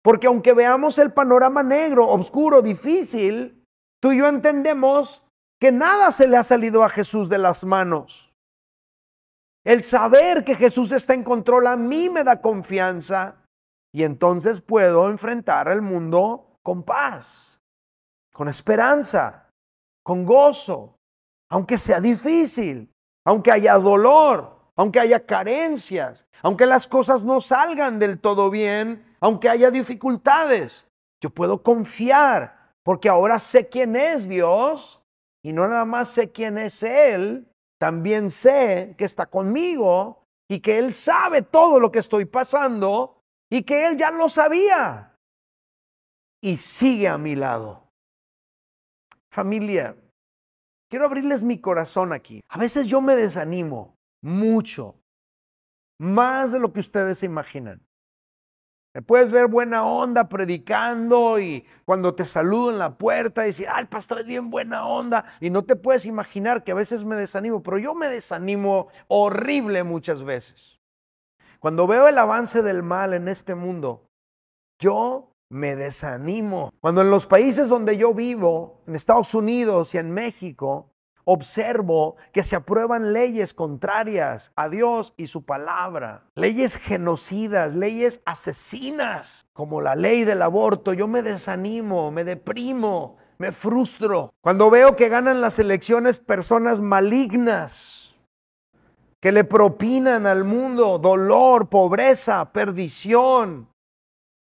Porque 0.00 0.28
aunque 0.28 0.52
veamos 0.52 1.00
el 1.00 1.12
panorama 1.12 1.64
negro, 1.64 2.06
oscuro, 2.06 2.62
difícil, 2.62 3.66
tú 3.98 4.12
y 4.12 4.18
yo 4.18 4.28
entendemos 4.28 5.24
que 5.60 5.72
nada 5.72 6.12
se 6.12 6.28
le 6.28 6.36
ha 6.36 6.44
salido 6.44 6.84
a 6.84 6.88
Jesús 6.88 7.28
de 7.28 7.38
las 7.38 7.64
manos. 7.64 8.32
El 9.64 9.82
saber 9.82 10.44
que 10.44 10.54
Jesús 10.54 10.92
está 10.92 11.14
en 11.14 11.24
control 11.24 11.66
a 11.66 11.74
mí 11.74 12.08
me 12.10 12.22
da 12.22 12.40
confianza 12.40 13.42
y 13.90 14.04
entonces 14.04 14.60
puedo 14.60 15.08
enfrentar 15.08 15.66
el 15.66 15.82
mundo 15.82 16.60
con 16.62 16.84
paz, 16.84 17.58
con 18.32 18.46
esperanza, 18.46 19.50
con 20.04 20.24
gozo, 20.24 20.99
aunque 21.50 21.76
sea 21.76 22.00
difícil, 22.00 22.92
aunque 23.24 23.50
haya 23.50 23.74
dolor, 23.74 24.58
aunque 24.76 25.00
haya 25.00 25.26
carencias, 25.26 26.24
aunque 26.42 26.64
las 26.64 26.86
cosas 26.86 27.24
no 27.24 27.40
salgan 27.40 27.98
del 27.98 28.18
todo 28.18 28.48
bien, 28.50 29.04
aunque 29.20 29.48
haya 29.48 29.70
dificultades. 29.70 30.86
Yo 31.20 31.30
puedo 31.30 31.62
confiar 31.62 32.72
porque 32.82 33.08
ahora 33.08 33.38
sé 33.38 33.68
quién 33.68 33.94
es 33.94 34.26
Dios 34.26 35.02
y 35.42 35.52
no 35.52 35.68
nada 35.68 35.84
más 35.84 36.08
sé 36.10 36.32
quién 36.32 36.56
es 36.56 36.82
Él, 36.82 37.46
también 37.78 38.30
sé 38.30 38.94
que 38.96 39.04
está 39.04 39.26
conmigo 39.26 40.24
y 40.48 40.60
que 40.60 40.78
Él 40.78 40.94
sabe 40.94 41.42
todo 41.42 41.78
lo 41.78 41.90
que 41.90 41.98
estoy 41.98 42.24
pasando 42.24 43.22
y 43.50 43.62
que 43.62 43.86
Él 43.86 43.96
ya 43.96 44.10
lo 44.10 44.28
sabía 44.28 45.16
y 46.40 46.56
sigue 46.56 47.08
a 47.08 47.18
mi 47.18 47.34
lado. 47.34 47.88
Familia, 49.30 49.94
Quiero 50.90 51.06
abrirles 51.06 51.44
mi 51.44 51.60
corazón 51.60 52.12
aquí. 52.12 52.42
A 52.48 52.58
veces 52.58 52.88
yo 52.88 53.00
me 53.00 53.14
desanimo 53.14 53.96
mucho, 54.22 54.96
más 56.00 56.50
de 56.50 56.58
lo 56.58 56.72
que 56.72 56.80
ustedes 56.80 57.18
se 57.18 57.26
imaginan. 57.26 57.80
Me 58.92 59.02
puedes 59.02 59.30
ver 59.30 59.46
buena 59.46 59.84
onda 59.84 60.28
predicando 60.28 61.38
y 61.38 61.64
cuando 61.84 62.16
te 62.16 62.24
saludo 62.24 62.70
en 62.72 62.80
la 62.80 62.98
puerta 62.98 63.42
decir, 63.42 63.68
ah, 63.70 63.78
el 63.78 63.86
pastor 63.86 64.18
es 64.18 64.26
bien 64.26 64.50
buena 64.50 64.84
onda. 64.84 65.24
Y 65.40 65.50
no 65.50 65.64
te 65.64 65.76
puedes 65.76 66.06
imaginar 66.06 66.64
que 66.64 66.72
a 66.72 66.74
veces 66.74 67.04
me 67.04 67.14
desanimo, 67.14 67.62
pero 67.62 67.78
yo 67.78 67.94
me 67.94 68.08
desanimo 68.08 68.88
horrible 69.06 69.84
muchas 69.84 70.24
veces. 70.24 70.80
Cuando 71.60 71.86
veo 71.86 72.08
el 72.08 72.18
avance 72.18 72.62
del 72.62 72.82
mal 72.82 73.14
en 73.14 73.28
este 73.28 73.54
mundo, 73.54 74.08
yo 74.80 75.29
me 75.50 75.76
desanimo. 75.76 76.72
Cuando 76.80 77.02
en 77.02 77.10
los 77.10 77.26
países 77.26 77.68
donde 77.68 77.96
yo 77.96 78.14
vivo, 78.14 78.80
en 78.86 78.94
Estados 78.94 79.34
Unidos 79.34 79.94
y 79.94 79.98
en 79.98 80.12
México, 80.12 80.90
observo 81.24 82.16
que 82.32 82.42
se 82.42 82.56
aprueban 82.56 83.12
leyes 83.12 83.52
contrarias 83.52 84.52
a 84.56 84.68
Dios 84.68 85.12
y 85.16 85.26
su 85.26 85.44
palabra, 85.44 86.24
leyes 86.34 86.76
genocidas, 86.76 87.74
leyes 87.74 88.20
asesinas, 88.24 89.46
como 89.52 89.80
la 89.80 89.96
ley 89.96 90.24
del 90.24 90.42
aborto, 90.42 90.92
yo 90.92 91.06
me 91.06 91.22
desanimo, 91.22 92.10
me 92.10 92.24
deprimo, 92.24 93.16
me 93.38 93.52
frustro. 93.52 94.32
Cuando 94.40 94.70
veo 94.70 94.96
que 94.96 95.08
ganan 95.08 95.40
las 95.40 95.58
elecciones 95.58 96.18
personas 96.18 96.80
malignas, 96.80 98.14
que 99.20 99.32
le 99.32 99.44
propinan 99.44 100.26
al 100.26 100.44
mundo 100.44 100.98
dolor, 100.98 101.68
pobreza, 101.68 102.52
perdición. 102.52 103.69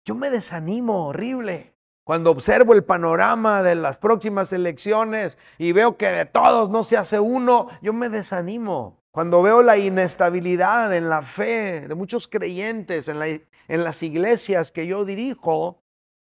Yo 0.06 0.14
me 0.14 0.30
desanimo 0.30 1.08
horrible 1.08 1.74
cuando 2.04 2.30
observo 2.30 2.72
el 2.72 2.84
panorama 2.84 3.64
de 3.64 3.74
las 3.74 3.98
próximas 3.98 4.52
elecciones 4.52 5.36
y 5.58 5.72
veo 5.72 5.96
que 5.96 6.06
de 6.06 6.24
todos 6.24 6.70
no 6.70 6.84
se 6.84 6.96
hace 6.96 7.18
uno, 7.18 7.68
yo 7.82 7.92
me 7.92 8.08
desanimo. 8.08 9.02
Cuando 9.10 9.42
veo 9.42 9.60
la 9.62 9.76
inestabilidad 9.76 10.94
en 10.94 11.08
la 11.08 11.22
fe 11.22 11.88
de 11.88 11.94
muchos 11.96 12.28
creyentes 12.28 13.08
en, 13.08 13.42
en 13.66 13.84
las 13.84 14.04
iglesias 14.04 14.70
que 14.70 14.86
yo 14.86 15.04
dirijo, 15.04 15.82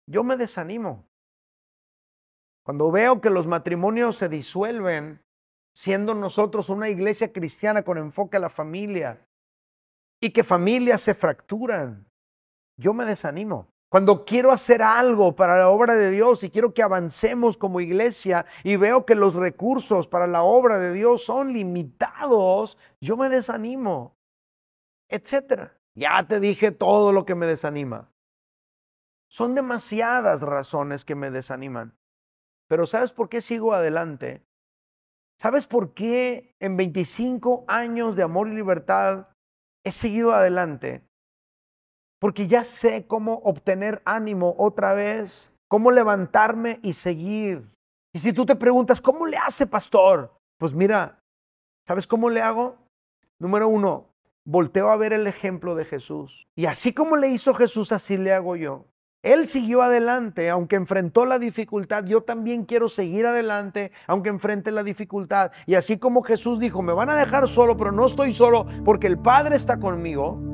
yo 0.06 0.22
me 0.22 0.36
desanimo. 0.36 1.08
Cuando 2.64 2.92
veo 2.92 3.20
que 3.20 3.30
los 3.30 3.48
matrimonios 3.48 4.16
se 4.16 4.28
disuelven, 4.28 5.20
siendo 5.74 6.14
nosotros 6.14 6.68
una 6.68 6.88
iglesia 6.88 7.32
cristiana 7.32 7.82
con 7.82 7.98
enfoque 7.98 8.36
a 8.36 8.40
la 8.40 8.50
familia, 8.50 9.26
y 10.20 10.30
que 10.30 10.44
familias 10.44 11.02
se 11.02 11.14
fracturan, 11.14 12.06
yo 12.76 12.94
me 12.94 13.04
desanimo. 13.04 13.68
Cuando 13.90 14.24
quiero 14.24 14.50
hacer 14.50 14.82
algo 14.82 15.36
para 15.36 15.56
la 15.56 15.68
obra 15.68 15.94
de 15.94 16.10
Dios 16.10 16.42
y 16.42 16.50
quiero 16.50 16.74
que 16.74 16.82
avancemos 16.82 17.56
como 17.56 17.80
iglesia 17.80 18.44
y 18.64 18.74
veo 18.74 19.06
que 19.06 19.14
los 19.14 19.34
recursos 19.34 20.08
para 20.08 20.26
la 20.26 20.42
obra 20.42 20.78
de 20.78 20.92
Dios 20.92 21.24
son 21.24 21.52
limitados, 21.52 22.76
yo 23.00 23.16
me 23.16 23.28
desanimo, 23.28 24.16
etcétera. 25.08 25.78
Ya 25.94 26.26
te 26.26 26.40
dije 26.40 26.72
todo 26.72 27.12
lo 27.12 27.24
que 27.24 27.36
me 27.36 27.46
desanima. 27.46 28.10
Son 29.30 29.54
demasiadas 29.54 30.40
razones 30.40 31.04
que 31.04 31.14
me 31.14 31.30
desaniman. 31.30 31.96
Pero 32.68 32.86
¿sabes 32.86 33.12
por 33.12 33.28
qué 33.28 33.40
sigo 33.40 33.74
adelante? 33.74 34.44
¿Sabes 35.40 35.66
por 35.66 35.94
qué 35.94 36.56
en 36.60 36.76
25 36.76 37.64
años 37.68 38.16
de 38.16 38.22
amor 38.22 38.48
y 38.48 38.54
libertad 38.54 39.28
he 39.84 39.92
seguido 39.92 40.32
adelante? 40.32 41.06
Porque 42.24 42.46
ya 42.46 42.64
sé 42.64 43.06
cómo 43.06 43.42
obtener 43.44 44.00
ánimo 44.06 44.54
otra 44.56 44.94
vez, 44.94 45.50
cómo 45.68 45.90
levantarme 45.90 46.80
y 46.82 46.94
seguir. 46.94 47.70
Y 48.14 48.18
si 48.18 48.32
tú 48.32 48.46
te 48.46 48.56
preguntas, 48.56 48.98
¿cómo 48.98 49.26
le 49.26 49.36
hace 49.36 49.66
pastor? 49.66 50.32
Pues 50.56 50.72
mira, 50.72 51.20
¿sabes 51.86 52.06
cómo 52.06 52.30
le 52.30 52.40
hago? 52.40 52.78
Número 53.38 53.68
uno, 53.68 54.06
volteo 54.46 54.88
a 54.88 54.96
ver 54.96 55.12
el 55.12 55.26
ejemplo 55.26 55.74
de 55.74 55.84
Jesús. 55.84 56.46
Y 56.56 56.64
así 56.64 56.94
como 56.94 57.16
le 57.16 57.28
hizo 57.28 57.52
Jesús, 57.52 57.92
así 57.92 58.16
le 58.16 58.32
hago 58.32 58.56
yo. 58.56 58.86
Él 59.22 59.46
siguió 59.46 59.82
adelante, 59.82 60.48
aunque 60.48 60.76
enfrentó 60.76 61.26
la 61.26 61.38
dificultad. 61.38 62.06
Yo 62.06 62.22
también 62.22 62.64
quiero 62.64 62.88
seguir 62.88 63.26
adelante, 63.26 63.92
aunque 64.06 64.30
enfrente 64.30 64.72
la 64.72 64.82
dificultad. 64.82 65.52
Y 65.66 65.74
así 65.74 65.98
como 65.98 66.22
Jesús 66.22 66.58
dijo, 66.58 66.80
me 66.80 66.94
van 66.94 67.10
a 67.10 67.16
dejar 67.16 67.46
solo, 67.48 67.76
pero 67.76 67.92
no 67.92 68.06
estoy 68.06 68.32
solo 68.32 68.66
porque 68.82 69.08
el 69.08 69.18
Padre 69.18 69.56
está 69.56 69.78
conmigo. 69.78 70.53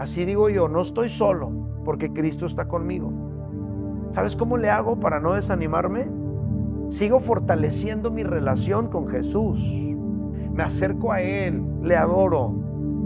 Así 0.00 0.24
digo 0.24 0.48
yo, 0.48 0.66
no 0.66 0.80
estoy 0.80 1.10
solo 1.10 1.52
porque 1.84 2.10
Cristo 2.10 2.46
está 2.46 2.66
conmigo. 2.66 3.12
¿Sabes 4.14 4.34
cómo 4.34 4.56
le 4.56 4.70
hago 4.70 4.98
para 4.98 5.20
no 5.20 5.34
desanimarme? 5.34 6.08
Sigo 6.88 7.20
fortaleciendo 7.20 8.10
mi 8.10 8.22
relación 8.22 8.88
con 8.88 9.06
Jesús. 9.06 9.60
Me 10.54 10.62
acerco 10.62 11.12
a 11.12 11.20
Él, 11.20 11.62
le 11.82 11.96
adoro, 11.96 12.50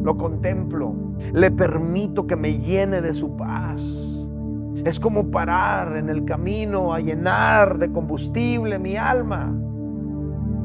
lo 0.04 0.16
contemplo, 0.16 0.94
le 1.33 1.50
permito 1.50 2.28
que 2.28 2.37
me 2.37 2.59
llene 2.59 3.00
de 3.00 3.12
su 3.12 3.37
paz 3.37 3.80
es 4.85 5.00
como 5.00 5.30
parar 5.30 5.96
en 5.96 6.11
el 6.11 6.24
camino 6.26 6.92
a 6.92 7.00
llenar 7.00 7.78
de 7.78 7.90
combustible 7.90 8.78
mi 8.78 8.96
alma. 8.96 9.52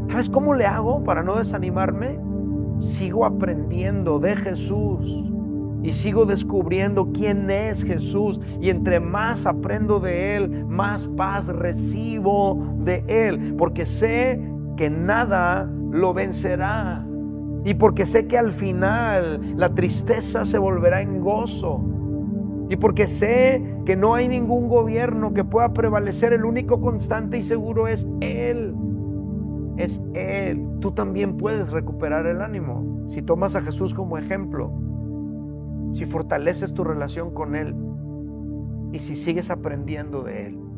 ¿Sabes 0.09 0.29
cómo 0.29 0.53
le 0.53 0.65
hago 0.65 1.03
para 1.05 1.23
no 1.23 1.37
desanimarme? 1.37 2.19
Sigo 2.79 3.25
aprendiendo 3.25 4.19
de 4.19 4.35
Jesús 4.35 5.29
y 5.81 5.93
sigo 5.93 6.25
descubriendo 6.25 7.11
quién 7.11 7.49
es 7.49 7.83
Jesús. 7.83 8.39
Y 8.61 8.69
entre 8.69 8.99
más 8.99 9.45
aprendo 9.45 9.99
de 9.99 10.35
Él, 10.35 10.65
más 10.65 11.07
paz 11.07 11.47
recibo 11.47 12.75
de 12.79 13.03
Él. 13.07 13.55
Porque 13.57 13.85
sé 13.85 14.41
que 14.77 14.89
nada 14.89 15.69
lo 15.91 16.13
vencerá. 16.13 17.05
Y 17.65 17.73
porque 17.73 18.05
sé 18.05 18.27
que 18.27 18.37
al 18.37 18.51
final 18.51 19.55
la 19.57 19.73
tristeza 19.73 20.45
se 20.45 20.57
volverá 20.57 21.01
en 21.01 21.21
gozo. 21.21 21.81
Y 22.69 22.75
porque 22.75 23.07
sé 23.07 23.63
que 23.85 23.95
no 23.95 24.13
hay 24.13 24.27
ningún 24.27 24.69
gobierno 24.69 25.33
que 25.33 25.43
pueda 25.43 25.73
prevalecer, 25.73 26.33
el 26.33 26.45
único 26.45 26.79
constante 26.79 27.37
y 27.37 27.43
seguro 27.43 27.87
es 27.87 28.07
Él. 28.21 28.75
Es 29.77 29.99
Él. 30.13 30.67
Tú 30.79 30.91
también 30.91 31.37
puedes 31.37 31.71
recuperar 31.71 32.27
el 32.27 32.41
ánimo 32.41 32.99
si 33.09 33.23
tomas 33.23 33.55
a 33.55 33.61
Jesús 33.61 33.95
como 33.95 34.19
ejemplo, 34.19 34.71
si 35.91 36.05
fortaleces 36.05 36.73
tu 36.73 36.83
relación 36.83 37.33
con 37.33 37.55
Él 37.55 37.75
y 38.91 38.99
si 38.99 39.15
sigues 39.15 39.49
aprendiendo 39.49 40.23
de 40.23 40.47
Él. 40.47 40.68